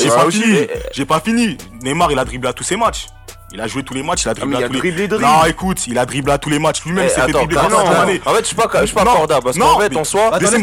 [0.93, 1.57] j'ai pas fini.
[1.81, 3.07] Neymar, il a dribblé à tous ses matchs.
[3.55, 5.21] Il a joué tous les matchs, il a ah, dribblé ah, les matchs.
[5.21, 6.85] Non, écoute, il a dribblé à tous les matchs.
[6.85, 9.41] Lui-même, eh, c'est s'est fait dribbler En fait, je suis pas, je suis pas corda
[9.41, 10.39] parce qu'en fait, en soi.
[10.39, 10.59] Doucement,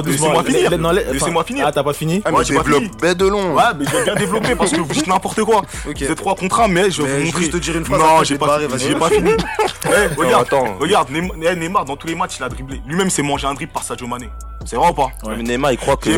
[0.00, 0.70] Laissez-moi finir.
[1.12, 1.66] Laissez-moi finir.
[1.66, 2.22] Ah, t'as pas fini?
[2.24, 3.54] Ah, Moi, je développe bête de long.
[3.54, 5.62] Ouais, mais je vais bien développer parce que vous dites n'importe quoi.
[5.96, 7.50] C'est trois contrats, mais je vais vous montrer.
[7.50, 8.00] te dire une phrase.
[8.00, 9.30] Non, j'ai pas fini.
[9.86, 12.80] Eh, regarde, eh, Neymar, dans tous les matchs, il a dribblé.
[12.86, 14.30] Lui-même, s'est mangé un dribble par Sadio Mané.
[14.64, 15.42] C'est vrai ou pas ouais.
[15.42, 16.10] Neymar, il croit que,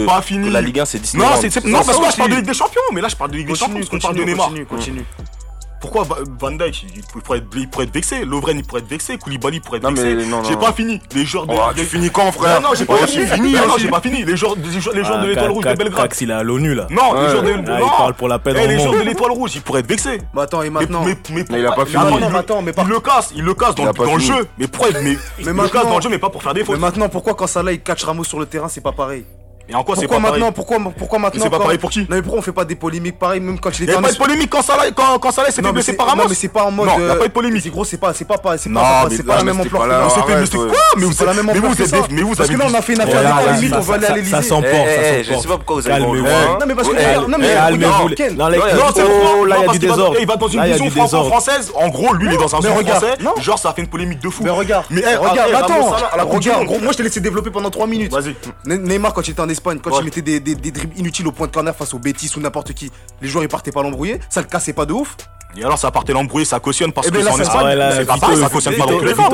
[0.51, 1.23] la Ligue 1, c'est Disney.
[1.23, 3.37] Non, parce que moi, je parle de Ligue des Champions, mais là, je parle de
[3.37, 4.49] Ligue des Champions, parce qu'on parle de Neymar.
[4.49, 5.05] Continue, continue
[5.87, 9.89] pourquoi Van Dyke il, pourrait, être vexé, Lovren il pourrait être vexé, Koulibaly pourrait être
[9.89, 10.19] vexé.
[10.49, 11.01] J'ai pas fini.
[11.15, 11.53] Les joueurs de.
[11.53, 11.83] Oh, les...
[11.83, 12.61] Tu finis quand frère?
[12.61, 13.53] Non, non j'ai pas oh, fini.
[13.53, 14.25] non, j'ai pas fini.
[14.25, 16.13] Les joueurs, les joueurs, de ah, l'étoile rouge de Belgrade.
[16.21, 16.89] il est à l'ONU là.
[16.91, 17.91] Non, les joueurs de l'étoile rouge.
[17.93, 20.21] Il parle pour la paix eh, Les joueurs de l'étoile rouge, ils pourraient être vexés.
[20.35, 21.05] Bah attends, et maintenant?
[21.05, 22.05] Mais, mais, mais, il a pas ah, fini.
[22.85, 24.47] Il le casse, il le casse dans le jeu.
[24.59, 26.75] Mais pourquoi Mais le casse dans le jeu, mais pas pour faire des fautes.
[26.75, 29.25] Mais maintenant, pourquoi quand Salah il catch Ramos sur le terrain, c'est pas pareil?
[29.69, 32.01] Mais en quoi c'est pas maintenant, Pourquoi maintenant Pourquoi maintenant C'est pas pareil pour qui
[32.01, 33.93] Non mais pourquoi on fait pas des polémiques pareilles même quand il était.
[33.93, 36.23] Il n'y a pas de polémique quand Salah quand, quand s'est fait blesser par Ramos.
[36.23, 36.87] Non mais c'est pas en mode.
[36.87, 37.63] Non, il n'y a pas de euh, polémique.
[37.63, 39.83] C'est gros, c'est pas c'est pas c'est pas c'est pas la même ampleur.
[39.83, 41.63] On s'est fait blesser quoi Mais vous la même ampleur.
[42.11, 44.07] Mais vous Parce que là on a fait une affaire de limite, on va aller
[44.07, 44.37] à l'Élysée.
[44.37, 45.25] Ça s'emporte, ça s'emporte.
[45.25, 48.09] Je sais pas pourquoi vous avez Non mais parce que eh, non mais eh, calmez-vous.
[48.09, 50.17] Non c'est oh, eh, là il y a du désordre.
[50.21, 53.17] Il va dans une vision française En gros, lui il est dans un sens français.
[53.41, 54.45] Genre ça fait une polémique de fou.
[54.45, 54.87] Mais regarde.
[54.91, 55.97] Mais regarde, attends.
[56.27, 58.13] Regarde, moi je t'ai laissé développer pendant 3 minutes.
[58.13, 58.37] Vas-y.
[58.67, 59.99] Neymar quand il quand ouais.
[60.01, 62.73] ils mettaient des, des, dribbles inutiles au point de corner face aux bêtises ou n'importe
[62.73, 62.91] qui,
[63.21, 65.17] les joueurs ils partaient pas l'embrouiller, ça le cassait pas de ouf.
[65.59, 67.79] Et alors ça partait l'embrouille, ça cautionne parce eh que c'est en Espagne.
[67.97, 69.29] C'est pas ça cautionne pas dans tous les cas.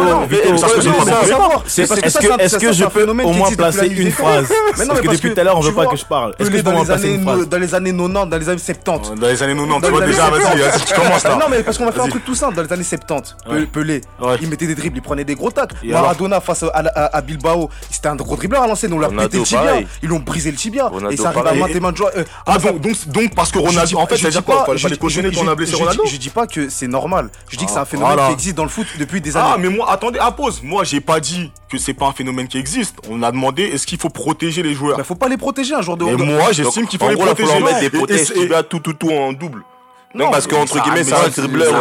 [2.43, 5.59] Est-ce que je peux au moins placer une phrase Parce que depuis tout à l'heure
[5.59, 6.35] on veut pas que je parle.
[6.39, 9.11] Est-ce que Dans les années 90, dans les années 70.
[9.21, 11.37] Dans les années 90, tu vois déjà, vas-y, tu commences là.
[11.37, 12.55] Non mais parce qu'on va faire un truc tout simple.
[12.55, 13.37] Dans les années 70,
[13.73, 14.01] Pelé,
[14.41, 15.73] il mettait des dribbles, il prenait des gros tacs.
[15.85, 19.81] Maradona face à Bilbao, c'était un gros dribbleur à l'ancienne, on l'a pété le tibia.
[20.03, 20.91] Ils l'ont brisé le tibia.
[21.11, 22.03] Et ça arrive à maintes et maintes
[22.47, 25.77] Ah donc parce que Ronaldo, en fait, c'est-à-dire quoi Fallait cautionner quand on a blessé
[25.77, 27.31] Ronaldo je dis pas que c'est normal.
[27.49, 29.41] Je dis que c'est un ah, phénomène qui existe dans le foot depuis des ah,
[29.41, 29.53] années.
[29.55, 30.63] Ah, mais moi, attendez, à pause.
[30.63, 32.97] Moi, j'ai pas dit que c'est pas un phénomène qui existe.
[33.09, 34.99] On a demandé est-ce qu'il faut protéger les joueurs?
[34.99, 36.05] Il faut pas les protéger un joueur de.
[36.07, 37.53] Et moi, j'estime qu'il faut les protéger.
[37.53, 38.33] Faut mettre des protèges.
[38.69, 39.65] Tout, tout, tout en double.
[40.15, 41.73] Non, non, parce qu'entre guillemets, c'est un dribbleur.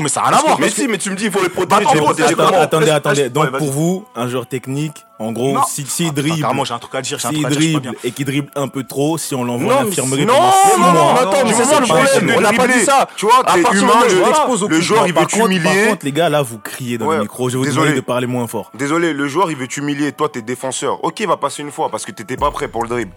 [0.00, 0.60] Mais ça a rien à voir.
[0.60, 2.34] Mais si, mais tu me dis, il faut les bah, protéger.
[2.60, 3.28] Attendez, attendez.
[3.28, 6.44] Donc, pour vous, un joueur technique, en gros, si, si il dribble.
[6.44, 7.48] Ah, j'ai un truc à dire, si un.
[7.48, 10.26] Dribble, et qu'il dribble un peu trop, si on l'envoie à l'infirmerie.
[10.26, 12.34] Non, non, non, non, attends, mais c'est ça le problème.
[12.36, 13.08] On n'a pas dit ça.
[13.16, 15.60] Tu vois, t'es humain, le, le joueur, il veut t'humilier.
[15.60, 17.48] Par contre, les gars, là, vous criez dans le micro.
[17.48, 18.70] Je vous demande de parler moins fort.
[18.74, 20.12] Désolé, le joueur, il veut t'humilier.
[20.12, 21.02] Toi, t'es défenseur.
[21.02, 23.12] Ok, il va passer une fois parce que t'étais pas prêt pour le dribble.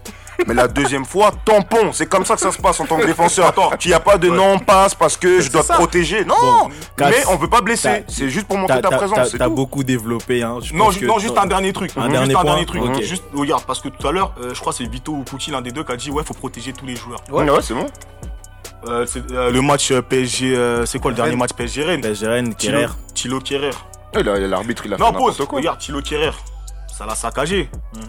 [0.47, 1.91] Mais la deuxième fois, tampon.
[1.91, 3.47] C'est comme ça que ça se passe en tant que défenseur.
[3.47, 6.23] Attends, il n'y a pas de non, passe parce que je dois te protéger.
[6.23, 8.03] Non, mais on ne peut pas blesser.
[8.07, 9.35] C'est juste pour montrer ta présence.
[9.37, 10.43] T'as beaucoup développé.
[10.43, 10.59] Hein.
[10.73, 11.88] Non, juste un dernier truc.
[11.97, 13.01] Un dernier juste un dernier truc.
[13.01, 15.51] Juste, regarde, parce que tout à l'heure, euh, je crois que c'est Vito ou Pucci,
[15.51, 17.21] l'un des deux, qui a dit ouais, faut protéger tous les joueurs.
[17.31, 17.87] Ouais, ouais c'est bon.
[18.87, 22.01] Euh, euh, le match PSG, c'est quoi le dernier match PSG Rennes?
[22.01, 22.87] PSG Rennes, Kerrer.
[23.13, 23.71] Thilo Kerrer.
[24.13, 25.57] L'arbitre, il a non, fait pause, quoi.
[25.57, 26.31] Regarde, Thilo Kerrer,
[26.87, 27.69] ça l'a saccagé.
[27.95, 28.01] Mhm.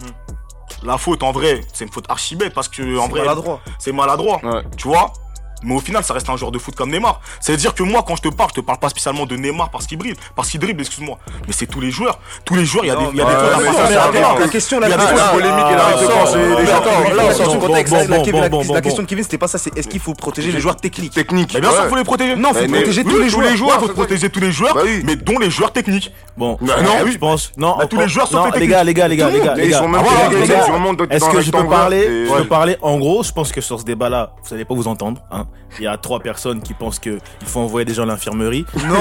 [0.83, 3.21] La faute, en vrai, c'est une faute archi bête parce que, en vrai,
[3.77, 4.41] c'est maladroit.
[4.77, 5.13] Tu vois?
[5.63, 7.21] Mais au final, ça reste un joueur de foot comme Neymar.
[7.39, 9.85] C'est-à-dire que moi, quand je te parle, je te parle pas spécialement de Neymar parce
[9.87, 11.17] qu'il dribble, parce qu'il dribble, excuse-moi.
[11.47, 12.19] Mais c'est tous les joueurs.
[12.45, 13.31] Tous les joueurs, il y a des, il y a des
[14.39, 14.89] La question, la
[18.71, 19.57] La question de Kevin, c'était pas ça.
[19.57, 21.13] C'est est-ce qu'il faut protéger les joueurs techniques?
[21.13, 21.59] Techniques.
[21.59, 22.35] Bien sûr, faut les protéger.
[22.35, 23.49] Non, faut protéger tous les joueurs.
[23.51, 26.11] Bah faut protéger tous les joueurs, mais dont les joueurs techniques.
[26.37, 26.57] Bon.
[26.61, 27.51] Bah eh, non, je pense.
[27.57, 29.55] Non, bah, tous les joueurs sont Les gars, les gars, les gars, les gars.
[29.55, 29.61] Ah,
[31.09, 32.77] est-ce que je peux parler Je peux parler.
[32.81, 35.21] En gros, je pense que sur ce débat-là, vous allez pas vous entendre
[35.79, 38.65] il y a trois personnes qui pensent qu'il faut envoyer des gens à l'infirmerie.
[38.75, 38.95] Non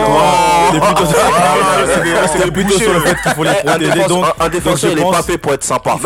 [0.73, 3.91] C'est plutôt, ah, plutôt sur le fait qu'il faut les protéger.
[4.39, 5.97] Un, défenseur, donc il est pour être sympa.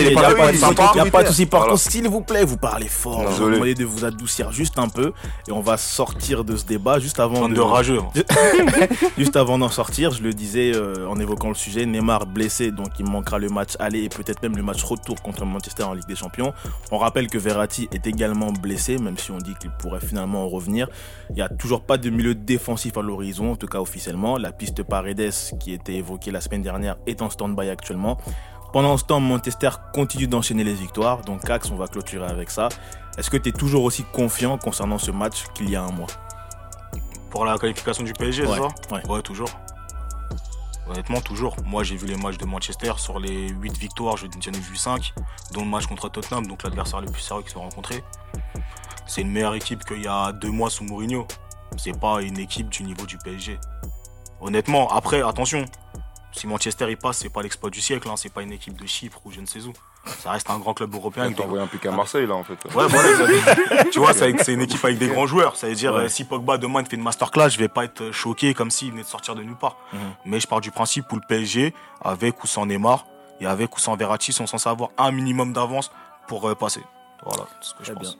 [0.00, 1.46] Il n'y a pas de souci.
[1.46, 3.24] Par contre, s'il vous plaît, vous parlez fort.
[3.36, 5.12] Je vous de vous adoucir juste un peu.
[5.48, 7.48] Et on va sortir de ce débat juste avant.
[7.48, 7.60] De, de
[9.18, 12.88] juste avant d'en sortir, je le disais euh, en évoquant le sujet Neymar blessé, donc
[12.98, 16.06] il manquera le match aller et peut-être même le match retour contre Manchester en Ligue
[16.06, 16.52] des Champions.
[16.90, 20.44] On rappelle que Verratti est également blessé, même si on dit que qu'il pourrait finalement
[20.44, 20.88] en revenir.
[21.30, 24.36] Il n'y a toujours pas de milieu défensif à l'horizon, en tout cas officiellement.
[24.38, 28.16] La piste Paredes, qui était évoquée la semaine dernière, est en stand-by actuellement.
[28.72, 32.68] Pendant ce temps, Manchester continue d'enchaîner les victoires, donc Axe, on va clôturer avec ça.
[33.16, 36.08] Est-ce que tu es toujours aussi confiant concernant ce match qu'il y a un mois?
[37.30, 38.68] Pour la qualification du PSG, Ouais, ça?
[38.94, 39.06] ouais.
[39.08, 39.48] Ouais, toujours.
[40.88, 41.56] Honnêtement, toujours.
[41.64, 42.92] Moi, j'ai vu les matchs de Manchester.
[42.98, 45.12] Sur les 8 victoires, je- j'en ai vu 5,
[45.52, 48.04] dont le match contre Tottenham, donc l'adversaire le plus sérieux qu'ils se sont rencontrés.
[49.06, 51.26] C'est une meilleure équipe qu'il y a deux mois sous Mourinho.
[51.76, 53.58] C'est pas une équipe du niveau du PSG.
[54.40, 55.64] Honnêtement, après, attention,
[56.32, 58.86] si Manchester il passe, c'est pas l'exploit du siècle, hein, c'est pas une équipe de
[58.86, 59.72] Chypre ou je ne sais où.
[60.20, 61.24] Ça reste un grand club européen.
[61.24, 62.54] avec des- envoyé un pic à Marseille, là, en fait.
[62.74, 63.16] Ouais, voilà,
[63.78, 65.56] ça- tu vois, c'est une équipe avec des grands joueurs.
[65.56, 66.02] Ça veut dire, Ouais.
[66.02, 68.90] euh, si Pogba demain il fait une masterclass, je vais pas être choqué comme s'il
[68.92, 69.76] venait de sortir de nulle part.
[69.92, 70.00] Mhm.
[70.26, 73.06] Mais je pars du principe où le PSG, avec ou sans Neymar,
[73.40, 75.90] et avec ou sans Verratti, sont censés avoir un minimum d'avance
[76.28, 76.82] pour euh, passer.
[77.24, 78.16] Voilà, c'est ce que je pense.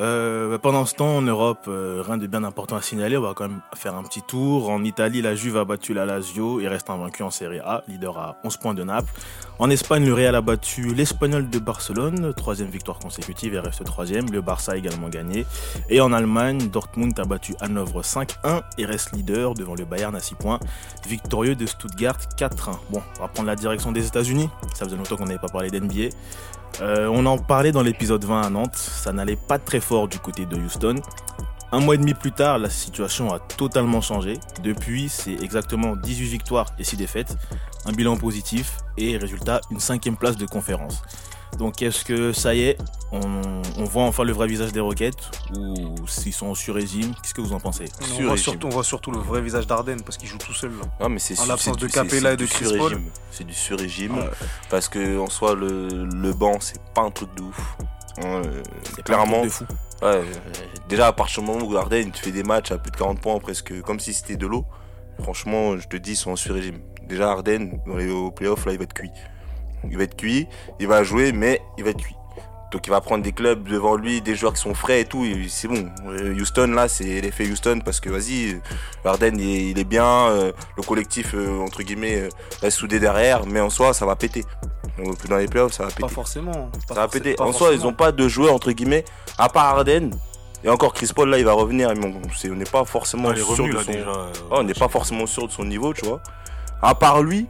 [0.00, 3.16] Euh, bah, pendant ce temps, en Europe, euh, rien de bien important à signaler.
[3.16, 4.70] On va quand même faire un petit tour.
[4.70, 8.16] En Italie, la Juve a battu la Lazio et reste invaincu en Serie A, leader
[8.18, 9.12] à 11 points de Naples.
[9.58, 14.30] En Espagne, le Real a battu l'Espagnol de Barcelone, troisième victoire consécutive et reste troisième.
[14.30, 15.46] Le Barça a également gagné.
[15.88, 20.20] Et en Allemagne, Dortmund a battu Hanovre 5-1 et reste leader devant le Bayern à
[20.20, 20.60] 6 points,
[21.08, 22.76] victorieux de Stuttgart 4-1.
[22.90, 24.48] Bon, on va prendre la direction des États-Unis.
[24.74, 26.10] Ça faisait longtemps qu'on n'avait pas parlé d'NBA.
[26.80, 30.18] Euh, on en parlait dans l'épisode 20 à Nantes, ça n'allait pas très fort du
[30.18, 30.96] côté de Houston.
[31.70, 34.38] Un mois et demi plus tard, la situation a totalement changé.
[34.62, 37.36] Depuis, c'est exactement 18 victoires et 6 défaites,
[37.84, 41.02] un bilan positif et résultat, une cinquième place de conférence.
[41.56, 42.78] Donc est-ce que ça y est,
[43.10, 43.20] on,
[43.78, 47.40] on voit enfin le vrai visage des Rockets ou s'ils sont en sur-régime Qu'est-ce que
[47.40, 47.86] vous en pensez?
[48.00, 48.36] On Sur voit, régime.
[48.44, 50.70] surtout, on voit surtout le vrai visage d'Arden parce qu'il joue tout seul.
[50.72, 50.84] Là.
[51.00, 52.74] Non, mais c'est En l'absence de du- Capella et de Chris Paul.
[52.76, 53.10] sur-régime.
[53.30, 54.18] C'est du sur-régime.
[54.18, 54.30] Ouais.
[54.70, 57.76] Parce que en soi, le, le banc, c'est pas un truc de ouf.
[58.24, 59.64] Euh, C'est pas un truc clairement, de fou.
[60.02, 60.24] Ouais, euh,
[60.88, 63.20] déjà à partir du moment où Arden tu fais des matchs à plus de 40
[63.20, 64.64] points presque comme si c'était de l'eau,
[65.22, 66.78] franchement je te dis ils sont en sur-régime.
[67.08, 69.10] Déjà Arden dans les- au playoff là il va être cuit.
[69.90, 70.48] Il va être cuit,
[70.80, 72.14] il va jouer mais il va être cuit.
[72.70, 75.24] Donc il va prendre des clubs devant lui, des joueurs qui sont frais et tout,
[75.24, 75.88] et c'est bon.
[76.06, 78.60] Euh, Houston là c'est l'effet Houston parce que vas-y,
[79.04, 82.28] Harden il est, il est bien, euh, le collectif euh, entre guillemets euh,
[82.60, 84.44] reste soudé derrière, mais en soi ça va péter.
[84.98, 86.02] Donc dans les playoffs ça va péter.
[86.02, 86.70] Pas forcément.
[86.88, 87.36] pas Ça va péter.
[87.38, 89.04] En soi, ils ont pas de joueurs entre guillemets,
[89.38, 90.10] à part Arden.
[90.64, 91.90] Et encore Chris Paul là, il va revenir.
[91.96, 92.12] mais
[92.50, 93.92] on n'est pas forcément est sûr de son.
[93.92, 94.10] déjà.
[94.10, 96.20] euh, on n'est pas forcément sûr de son niveau, tu vois.
[96.82, 97.46] À part lui,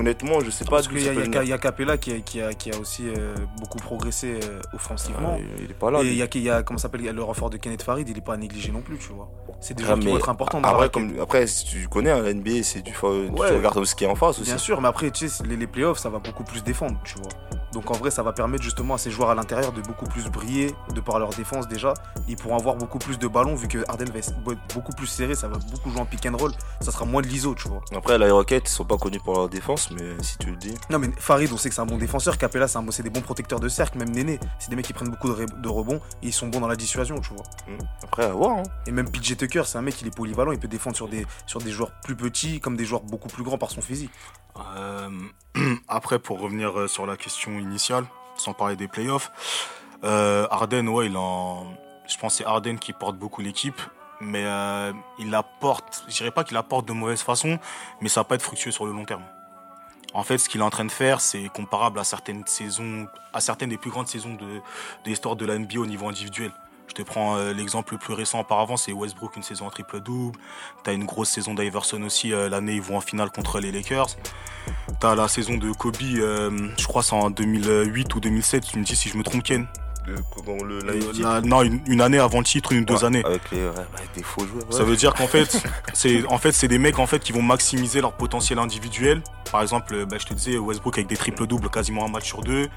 [0.00, 2.18] honnêtement, je sais pas Parce qu'il y, il y il y a Capella qui a,
[2.20, 5.34] qui a- qui a aussi euh, beaucoup progressé euh, offensivement.
[5.36, 6.02] Ouais, il est pas là.
[6.02, 8.08] et il y a, il y a comment s'appelle, il le renfort de Kenneth Farid,
[8.08, 9.28] il est pas à négliger non plus, tu vois.
[9.60, 10.92] C'est des Ah, joueurs qui vont être importants dans après, la raquette.
[11.14, 13.48] comme, après, si tu connais hein, la NBA, c'est du, Ouais.
[13.50, 14.50] tu regardes ce qui est en face aussi.
[14.50, 17.14] Bien sûr, mais après, tu sais, les, les playoffs, ça va beaucoup plus défendre, tu
[17.18, 17.28] vois.
[17.72, 20.24] Donc en vrai, ça va permettre justement à ces joueurs à l'intérieur de beaucoup plus
[20.28, 21.94] briller, de par leur défense déjà.
[22.26, 24.32] Ils pourront avoir beaucoup plus de ballons vu que Harden va être
[24.74, 26.50] beaucoup plus serré, ça va beaucoup jouer en pick and roll.
[26.80, 27.80] Ça sera moins de l'ISO, tu vois.
[27.94, 30.74] Après, les Rockets ils sont pas connus pour leur défense, mais si tu le dis.
[30.90, 32.38] Non, mais Farid, on sait que c'est un bon défenseur.
[32.38, 33.98] Capella, c'est bon- c'est des bons protecteurs de cercle.
[33.98, 36.68] Même Néné, c'est des mecs qui prennent beaucoup de, rebonds et ils sont bons dans
[36.68, 37.44] la dissuasion, tu vois.
[37.68, 38.58] hmm, Après, à voir.
[38.58, 38.62] hein.
[38.86, 41.26] Et même PJ Tucker, c'est un mec, il est polyvalent, il peut défendre sur des,
[41.46, 44.10] sur des joueurs plus petits comme des joueurs beaucoup plus grands par son physique.
[44.76, 45.08] Euh,
[45.88, 48.04] après, pour revenir euh, sur la question initiale,
[48.36, 49.30] sans parler des playoffs,
[50.04, 51.66] euh, Harden, ouais, il en...
[52.08, 53.80] je pense que c'est Harden qui porte beaucoup l'équipe,
[54.20, 57.58] mais euh, il la porte, je dirais pas qu'il la porte de mauvaise façon,
[58.00, 59.22] mais ça va pas être fructueux sur le long terme.
[60.12, 63.90] En fait, ce qu'il est en train de faire, c'est comparable à certaines des plus
[63.90, 64.60] grandes saisons de, de
[65.06, 66.52] l'histoire de la NBA au niveau individuel.
[66.90, 70.36] Je te prends euh, l'exemple le plus récent auparavant, c'est Westbrook, une saison en triple-double.
[70.82, 74.08] T'as une grosse saison d'Iverson aussi, euh, l'année ils vont en finale contre les Lakers.
[74.98, 78.84] T'as la saison de Kobe, euh, je crois c'est en 2008 ou 2007, tu me
[78.84, 79.68] dis si je me trompe Ken.
[80.34, 83.24] Comment, le, Euh, non, une, une année avant le titre, une ou deux Ouais, années.
[83.24, 84.64] Avec, les, ouais, avec des faux joueurs.
[84.70, 84.84] Ça ouais.
[84.84, 88.00] veut dire qu'en fait, c'est en fait c'est des mecs en fait qui vont maximiser
[88.00, 89.22] leur potentiel individuel.
[89.50, 92.26] Par exemple, euh, bah, je te disais Westbrook avec des triples doubles quasiment un match
[92.26, 92.68] sur deux.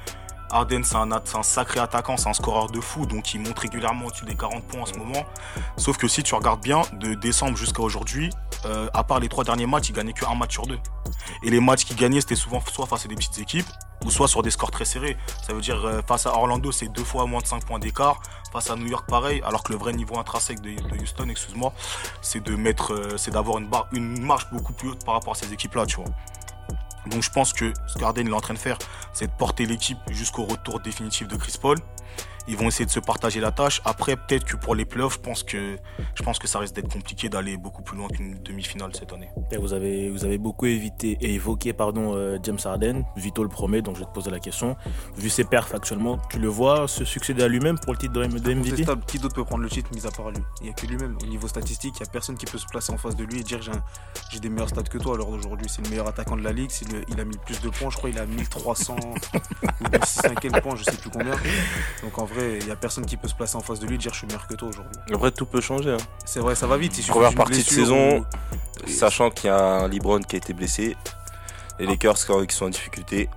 [0.51, 3.39] Harden c'est un, at- c'est un sacré attaquant, c'est un scoreur de fou, donc il
[3.39, 5.25] monte régulièrement au-dessus des 40 points en ce moment.
[5.77, 8.29] Sauf que si tu regardes bien, de décembre jusqu'à aujourd'hui,
[8.65, 10.77] euh, à part les trois derniers matchs, il gagnait qu'un match sur deux.
[11.41, 13.65] Et les matchs qu'il gagnait, c'était souvent soit face à des petites équipes,
[14.05, 15.17] ou soit sur des scores très serrés.
[15.45, 18.19] Ça veut dire euh, face à Orlando, c'est deux fois moins de 5 points d'écart.
[18.51, 19.41] Face à New York, pareil.
[19.45, 21.73] Alors que le vrai niveau intrinsèque de, Houston, excuse-moi,
[22.21, 25.33] c'est de mettre, euh, c'est d'avoir une, barre- une marche beaucoup plus haute par rapport
[25.33, 26.05] à ces équipes-là, tu vois.
[27.07, 28.77] Donc je pense que ce qu'Arden est en train de faire,
[29.11, 31.77] c'est de porter l'équipe jusqu'au retour définitif de Chris Paul.
[32.47, 33.81] Ils vont essayer de se partager la tâche.
[33.85, 35.77] Après, peut-être que pour les playoffs, je pense que,
[36.15, 39.29] je pense que ça risque d'être compliqué d'aller beaucoup plus loin qu'une demi-finale cette année.
[39.51, 43.49] Et vous avez, vous avez beaucoup évité et évoqué pardon, euh, James Harden, Vito le
[43.49, 44.75] promet, donc je vais te poser la question.
[45.15, 48.25] Vu ses perfs actuellement, tu le vois se succéder à lui-même pour le titre de,
[48.25, 48.83] de MVP.
[49.07, 50.39] Qui d'autre peut prendre le titre mis à part lui?
[50.61, 51.17] Il n'y a que lui-même.
[51.23, 53.39] Au niveau statistique, il n'y a personne qui peut se placer en face de lui
[53.39, 53.59] et dire
[54.31, 55.67] j'ai des meilleurs stats que toi à l'heure d'aujourd'hui.
[55.69, 56.71] C'est le meilleur attaquant de la ligue.
[56.91, 57.89] le- il a mis le plus de points.
[57.89, 58.95] Je crois il a 1300
[59.81, 61.35] ou 1600 quel points, je sais plus combien.
[62.03, 63.95] Donc en vrai, il n'y a personne qui peut se placer en face de lui
[63.95, 64.91] et dire je suis meilleur que toi aujourd'hui.
[65.13, 65.91] Après, tout peut changer.
[65.91, 65.97] hein.
[66.25, 66.97] C'est vrai, ça va vite.
[66.97, 68.25] il Première partie de saison, ou-
[68.89, 70.95] Sachant qu'il y a un LeBron qui a été blessé,
[71.79, 72.17] les Lakers
[72.47, 73.29] qui sont en difficulté,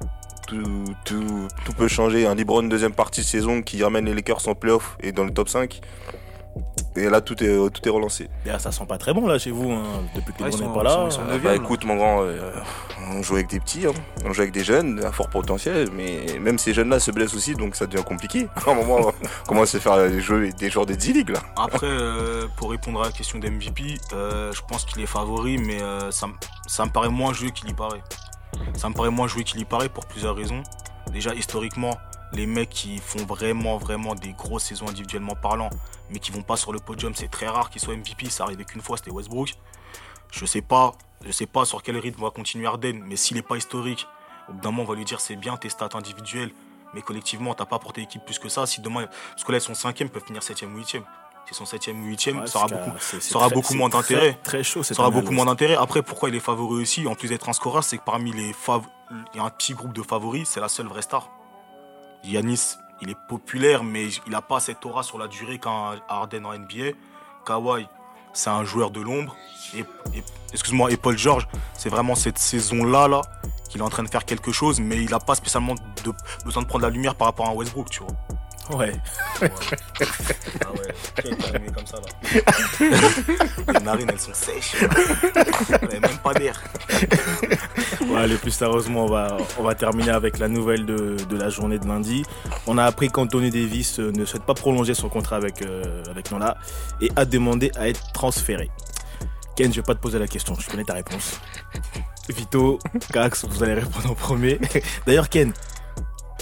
[0.48, 2.26] tout, tout, tout peut changer.
[2.26, 5.32] Un LeBron deuxième partie de saison qui ramène les Lakers en playoff et dans le
[5.32, 5.80] top 5,
[6.98, 8.28] Et là, tout est, tout est relancé.
[8.44, 9.82] D'ailleurs, ça sent pas très bon là chez vous, hein,
[10.14, 10.90] depuis que Ouais, les n'est pas ils là.
[10.90, 11.56] sont- ils sont Euh, Bah là.
[11.56, 12.50] écoute, mon grand, euh,
[13.12, 13.92] on joue avec des petits, hein.
[14.24, 17.54] on joue avec des jeunes à fort potentiel, mais même ces jeunes-là se blessent aussi,
[17.54, 18.48] donc ça devient compliqué.
[18.66, 21.40] À un moment, on commence à faire des, jeux, des joueurs des 10 ligues là.
[21.56, 25.82] Après, euh, pour répondre à la question d'MVP, euh, je pense qu'il est favori, mais
[25.82, 26.32] euh, ça, me-
[26.66, 28.02] ça me paraît moins joué qu'il y paraît.
[28.74, 30.62] Ça me paraît moins joué qu'il y paraît pour plusieurs raisons.
[31.12, 31.96] Déjà, historiquement,
[32.32, 35.70] les mecs qui font vraiment, vraiment des grosses saisons individuellement parlant,
[36.10, 38.28] mais qui vont pas sur le podium, c'est très rare qu'ils soient MVP.
[38.30, 39.54] Ça arrivait qu'une fois, c'était Westbrook.
[40.32, 40.92] Je sais pas,
[41.24, 44.06] je sais pas sur quel rythme va continuer Arden, mais s'il est pas historique,
[44.48, 46.50] au bout d'un moment, on va lui dire c'est bien tes stats individuelles,
[46.94, 48.66] mais collectivement, t'as pas porté l'équipe plus que ça.
[48.66, 51.04] Si demain, parce que là, ils sont cinquième, ils peuvent finir septième ou huitième.
[51.46, 54.36] S'ils sont septième ou huitième, ouais, ça aura beaucoup, ça aura très- beaucoup moins d'intérêt.
[54.42, 55.76] Très chaud, ça aura beaucoup moins d'intérêt.
[55.76, 58.52] Après, pourquoi il est favori aussi, en plus d'être un scoreur, c'est que parmi les
[58.52, 58.82] fav...
[59.32, 61.30] il y a un petit groupe de favoris, c'est la seule vraie star.
[62.24, 66.44] Yanis, il est populaire, mais il n'a pas cette aura sur la durée qu'un Harden
[66.44, 66.96] en NBA.
[67.44, 67.88] Kawhi,
[68.32, 69.36] c'est un joueur de l'ombre.
[69.74, 69.84] Et,
[70.52, 73.22] excuse-moi, et Paul George, c'est vraiment cette saison-là là,
[73.68, 75.74] qu'il est en train de faire quelque chose, mais il n'a pas spécialement
[76.44, 78.12] besoin de prendre la lumière par rapport à Westbrook, tu vois.
[78.70, 78.92] Ouais.
[79.40, 83.72] Ah ouais, calmé comme ça là.
[83.74, 84.74] Les narines elles sont sèches.
[85.72, 86.60] A même pas d'air.
[88.00, 91.48] Ouais, allez, plus sérieusement, on va, on va terminer avec la nouvelle de, de la
[91.48, 92.24] journée de lundi.
[92.66, 96.30] On a appris qu'Anthony Davis euh, ne souhaite pas prolonger son contrat avec, euh, avec
[96.32, 96.56] Nola
[97.00, 98.70] et a demandé à être transféré.
[99.56, 101.40] Ken, je vais pas te poser la question, je connais ta réponse.
[102.28, 102.78] Vito,
[103.12, 104.58] Cax, vous allez répondre en premier.
[105.06, 105.52] D'ailleurs, Ken,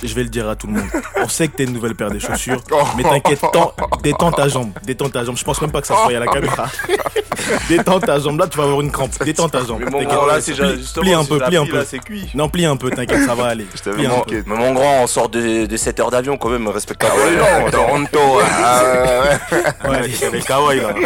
[0.02, 0.88] je vais le dire à tout le monde.
[1.16, 2.62] On sait que t'as une nouvelle paire de chaussures,
[2.96, 5.36] mais t'inquiète, tends- détends ta jambe, détends ta jambe.
[5.36, 6.66] Je pense même pas que ça se voit à la caméra.
[7.68, 9.12] détends ta jambe, là tu vas avoir une crampe.
[9.24, 9.80] Détends ta jambe.
[9.84, 11.76] Mais mon grand, là, c'est Plie- un peu, plie un peu.
[11.78, 12.30] là, c'est cuit.
[12.34, 13.66] Non, plie un peu, t'inquiète, ça va aller.
[13.74, 14.16] Je t'avais Plie un peu.
[14.16, 14.42] manqué.
[14.46, 17.36] Mais mon grand, on sort de, de 7 heures d'avion quand même, respecte Ah ouais,
[17.64, 18.18] non, Toronto.
[18.42, 19.90] ah, ouais, ouais.
[19.90, 20.88] Ouais, Il y avait Kawhi là.
[20.96, 21.02] Il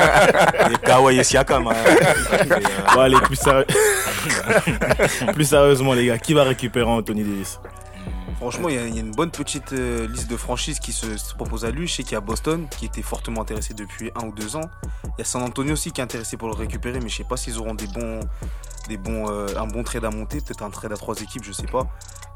[0.72, 1.66] y a Kawhi et Siakam.
[1.68, 1.72] hein.
[2.33, 3.66] Et, Bon, allez, plus, sérieux-
[5.35, 7.59] plus sérieusement, les gars, qui va récupérer Anthony Davis?
[8.38, 11.64] Franchement, il y, a- une bonne petite euh, liste de franchises qui se, se propose
[11.64, 11.87] à lui.
[11.88, 14.70] Je sais qu'il y a Boston qui était fortement intéressé depuis un ou deux ans.
[15.05, 17.24] Il y a San Antonio aussi qui est intéressé pour le récupérer, mais je sais
[17.24, 18.20] pas s'ils auront des bons,
[18.88, 21.53] des bons, euh, un bon trade à monter, peut-être un trade à trois équipes, je
[21.53, 21.87] sais pas.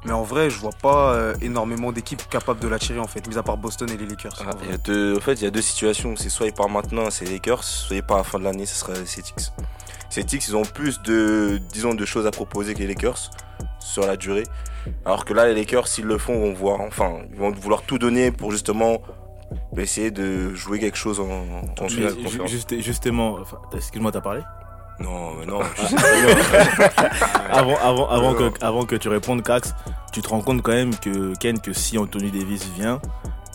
[0.04, 3.38] Mais en vrai, je vois pas euh, énormément d'équipes capables de l'attirer en fait, mis
[3.38, 4.34] à part Boston et les Lakers.
[4.44, 6.16] Ah, en fait, il y a deux situations.
[6.16, 8.66] C'est soit il part maintenant, c'est Lakers, soit il part à la fin de l'année,
[8.66, 9.52] ce sera Celtics.
[10.12, 13.30] Celtics, ils ont plus de, disons, de choses à proposer que les Lakers
[13.80, 14.44] sur la durée.
[15.06, 17.98] Alors que là, les Lakers, s'ils le font, vont voir, enfin, ils vont vouloir tout
[17.98, 19.00] donner pour justement
[19.76, 22.50] essayer de jouer quelque chose en, en Mais finale de ju- conférence.
[22.50, 23.38] juste- Justement,
[23.72, 24.40] excuse-moi, t'as parlé?
[25.00, 25.60] Non, mais non,
[27.50, 29.74] avant, avant, avant, que, avant que tu répondes, Cax,
[30.12, 33.00] tu te rends compte quand même que Ken, que si Anthony Davis vient,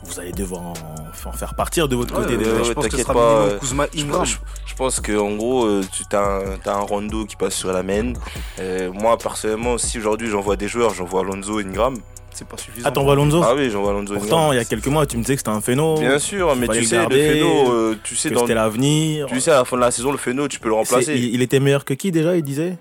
[0.08, 0.74] vous allez devoir en,
[1.26, 2.36] en faire partir de votre côté.
[2.38, 4.20] ouais, ouais, je pense que ce t'inquiète sera pas, euh, Kuzma Je Ingram.
[4.20, 7.36] pense, je- je pense que en gros, euh, tu as un, t'as un rondo qui
[7.36, 8.14] passe sur la main.
[8.60, 11.96] Euh, moi, personnellement, si aujourd'hui j'envoie des joueurs, j'envoie Alonso Ingram.
[12.34, 12.88] C'est pas suffisant.
[12.88, 15.24] Ah, t'envoies Lonzo Ah oui, j'envoie Alonso Pourtant, il y a quelques mois, tu me
[15.24, 15.98] disais que c'était un phéno.
[15.98, 19.26] Bien sûr, mais tu sais, garder, le phéno, euh, tu sais, que dans, c'était l'avenir.
[19.26, 21.16] tu sais, à la fin de la saison, le phéno, tu peux le remplacer.
[21.16, 22.78] il, il était meilleur que qui déjà, il disait?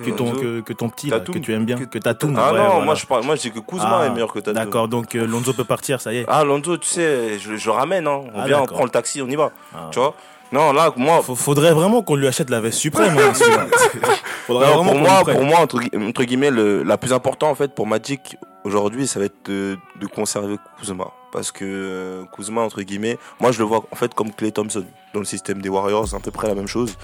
[0.00, 2.34] Que ton, que, que ton petit, là, que tu aimes bien, Que- que Tatum.
[2.38, 2.84] Ah ouais, non, voilà.
[2.84, 4.54] moi je parle, moi je dis que Kuzma Ah, est meilleur que Tatum.
[4.64, 6.24] D'accord, donc euh, Lonzo peut partir, ça y est.
[6.28, 8.20] Ah, Lonzo, tu sais, je, ramène, hein.
[8.34, 9.50] On Ah, vient, on prend le taxi, on y va.
[9.74, 9.88] Ah.
[9.92, 10.14] Tu vois?
[10.52, 13.16] Non, là, moi, faudrait vraiment qu'on lui achète la veste suprême.
[13.18, 13.66] hein, celui-là.
[14.46, 14.92] faudrait Non, vraiment
[15.24, 19.18] pour moi, pour entre guillemets, le, la plus importante en fait pour Magic aujourd'hui, ça
[19.18, 21.06] va être de, de conserver Kuzma.
[21.34, 24.84] Parce que euh, Kuzma, entre guillemets, moi je le vois en fait comme Clay Thompson
[25.12, 26.96] dans le système des Warriors, c'est à peu près la même chose.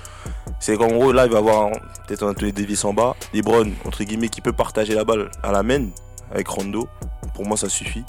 [0.61, 1.71] C'est qu'en gros, là, il va avoir
[2.07, 5.51] peut-être un Anthony Davis en bas, LeBron, entre guillemets, qui peut partager la balle à
[5.51, 5.89] la main
[6.31, 6.89] avec Rondo.
[7.35, 8.05] Pour moi, ça suffit.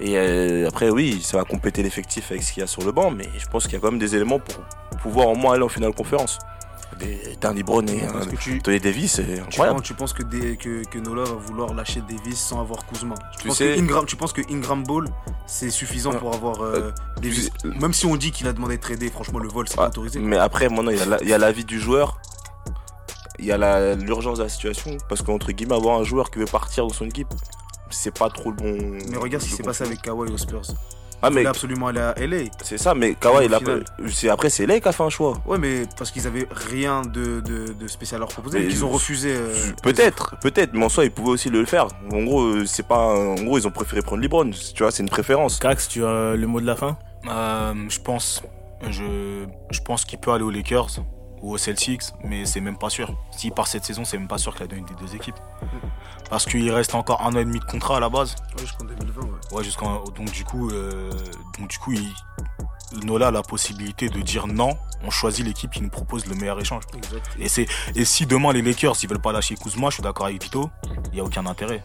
[0.00, 2.92] Et euh, après, oui, ça va compléter l'effectif avec ce qu'il y a sur le
[2.92, 4.64] banc, mais je pense qu'il y a quand même des éléments pour
[5.02, 6.38] pouvoir au moins aller en finale conférence.
[6.98, 10.56] Des- D'un LeBron et que tu, Anthony Davis, c'est Tu penses, tu penses que, des-
[10.56, 13.14] que, que Nola va vouloir lâcher Davis sans avoir Kuzma?
[13.32, 15.08] Tu, Tu penses sais- que Ingram, tu penses que Ingram Ball
[15.46, 17.50] c'est suffisant pour avoir euh, Davis?
[17.60, 19.82] tu- Même si on dit qu'il a demandé de trader, franchement le vol c'est pas
[19.82, 20.20] Ouais, autorisé.
[20.20, 22.18] Mais après, maintenant, il y a la- l'avis du joueur.
[23.40, 24.96] Il y a la- l'urgence de la situation.
[25.08, 27.28] Parce qu'entre guillemets, avoir un joueur qui veut partir dans son équipe,
[27.90, 28.98] c'est pas trop le bon.
[29.10, 30.62] Mais regarde ce qui s'est passé avec Kawhi aux Spurs.
[31.24, 32.44] Ah, Il mais voulait absolument aller à LA.
[32.62, 33.60] c'est ça, mais Kawhi, il a
[34.08, 35.38] c'est Après, c'est là qui a fait un choix.
[35.46, 38.84] Ouais, mais parce qu'ils avaient rien de, de, de spécial à leur proposer, Mais qu'ils
[38.84, 39.34] ont refusé.
[39.34, 41.88] euh, Peut-être, peut-être, mais en soi, ils pouvaient aussi le faire.
[42.12, 42.98] En gros, euh, c'est pas.
[42.98, 44.50] En gros, ils ont préféré prendre LeBron.
[44.74, 45.58] Tu vois, c'est une préférence.
[45.58, 46.96] Cax, tu as le mot de la fin
[47.28, 48.42] Euh, je pense,
[48.90, 50.88] je, je pense qu'il peut aller aux Lakers
[51.44, 53.14] ou aux Celtics, mais c'est même pas sûr.
[53.30, 55.36] S'il part cette saison, c'est même pas sûr qu'il a donné des deux équipes.
[56.30, 58.34] Parce qu'il reste encore un an et demi de contrat à la base.
[58.56, 59.28] Ouais, jusqu'en 2020, ouais.
[59.52, 61.10] Ouais, jusqu'en donc du coup, euh,
[61.58, 62.14] donc du coup, il-
[63.04, 66.58] Nola a la possibilité de dire non, on choisit l'équipe qui nous propose le meilleur
[66.60, 66.84] échange.
[66.96, 67.28] Exact.
[67.38, 70.26] Et, c'est, et si demain les Lakers ils veulent pas lâcher Kuzma, je suis d'accord
[70.26, 70.70] avec Vito,
[71.06, 71.82] il n'y a aucun intérêt.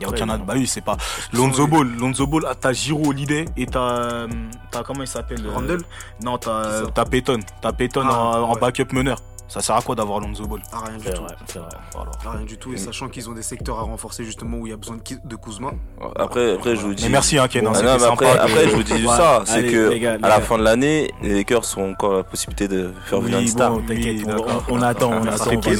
[0.00, 0.46] Il y a aucun intérêt.
[0.46, 0.96] Bah oui, c'est pas.
[1.34, 4.26] Lonzo Ball, Lonzo Ball, ah, t'as Giro Holiday et t'as.
[4.70, 5.82] t'as comment il s'appelle euh, Randle?
[6.24, 7.40] Non, t'as, t'as Payton.
[7.60, 9.18] T'as Payton Ah, en, en backup meneur.
[9.50, 11.22] Ça sert à quoi d'avoir Lonzo Ball Ah, rien du tout.
[11.22, 11.68] vrai, c'est vrai.
[11.92, 12.10] Voilà.
[12.24, 12.72] Ah, rien du tout.
[12.72, 15.36] Et sachant qu'ils ont des secteurs à renforcer justement où il y a besoin de,
[15.36, 15.72] Kuzma.
[16.16, 17.02] Après, après, je vous dis.
[17.02, 17.66] Mais merci, hein, Ken.
[17.66, 19.98] hein, Ah non, mais après, sympa après, je vous dis Ouais, ça, c'est que les
[19.98, 20.40] gars, les à la gars.
[20.42, 23.72] fin de l'année, les Lakers ont encore la possibilité de faire venir une star.
[23.72, 25.76] bon, t'inquiète, Oui, on, on- on attend, on Ça attend, fait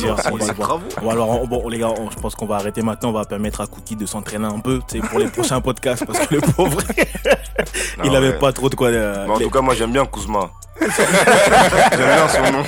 [1.03, 3.25] on alors, on- bon les gars, on- je pense qu'on va arrêter maintenant, on va
[3.25, 6.79] permettre à Cookie de s'entraîner un peu, pour les prochains podcasts, parce que le pauvre,
[8.05, 8.39] il Non, avait ouais.
[8.39, 8.89] pas trop de quoi.
[8.89, 10.51] euh, Mais en tout cas, moi j'aime bien Kuzma.
[10.81, 12.63] J'aime bien son nom.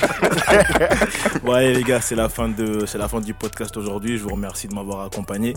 [1.42, 4.18] Bon allez les gars, c'est la fin de, c'est la fin du podcast aujourd'hui.
[4.18, 5.54] Je vous remercie de m'avoir accompagné.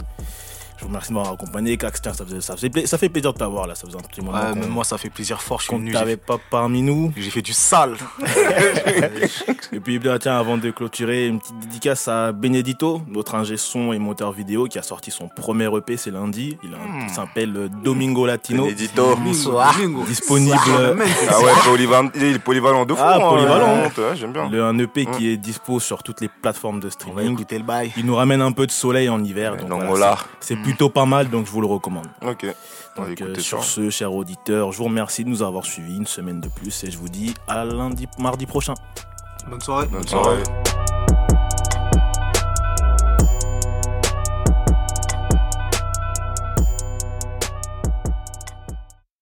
[0.78, 1.78] Je vous remercie de m'avoir accompagné.
[1.78, 3.76] Cax, tiens, ça, faisait, ça, faisait pla- ça fait plaisir de t'avoir là.
[3.76, 5.60] Ça faisait un petit moment Ouais, qu'on même moi, ça fait plaisir fort.
[5.62, 5.92] Je suis venu.
[5.92, 7.14] t'avait J'ai pas parmi nous.
[7.16, 7.96] j'ai fait du sale.
[9.72, 13.94] Et puis, bien, tiens, avant de clôturer, une petite dédicace à Benedito, notre ingé son
[13.94, 16.58] et monteur vidéo qui a sorti son premier EP, c'est lundi.
[16.64, 18.64] Il, a un- il s'appelle Domingo Latino.
[18.66, 19.16] Benedito.
[19.16, 20.04] Bingo.
[20.04, 20.56] Disponible.
[21.30, 23.02] Ah ouais, polyvalent, il est polyvalent de fou.
[23.04, 23.84] Ah, hein, polyvalent.
[23.84, 24.50] ouais, j'aime bien.
[24.50, 27.34] Le, un EP qui est dispo sur toutes les plateformes de On va streaming.
[27.34, 27.92] écouter le bail.
[27.98, 29.58] Il nous ramène un peu de soleil en hiver.
[29.58, 32.08] Donc voilà, c'est plutôt pas mal, donc je vous le recommande.
[32.22, 32.46] Ok.
[32.98, 33.70] On va Donc, euh, sur ça.
[33.70, 36.92] ce, chers auditeurs, je vous remercie de nous avoir suivis une semaine de plus et
[36.92, 38.74] je vous dis à lundi, mardi prochain.
[39.50, 39.86] Bonne soirée.
[39.88, 40.44] Bonne soirée.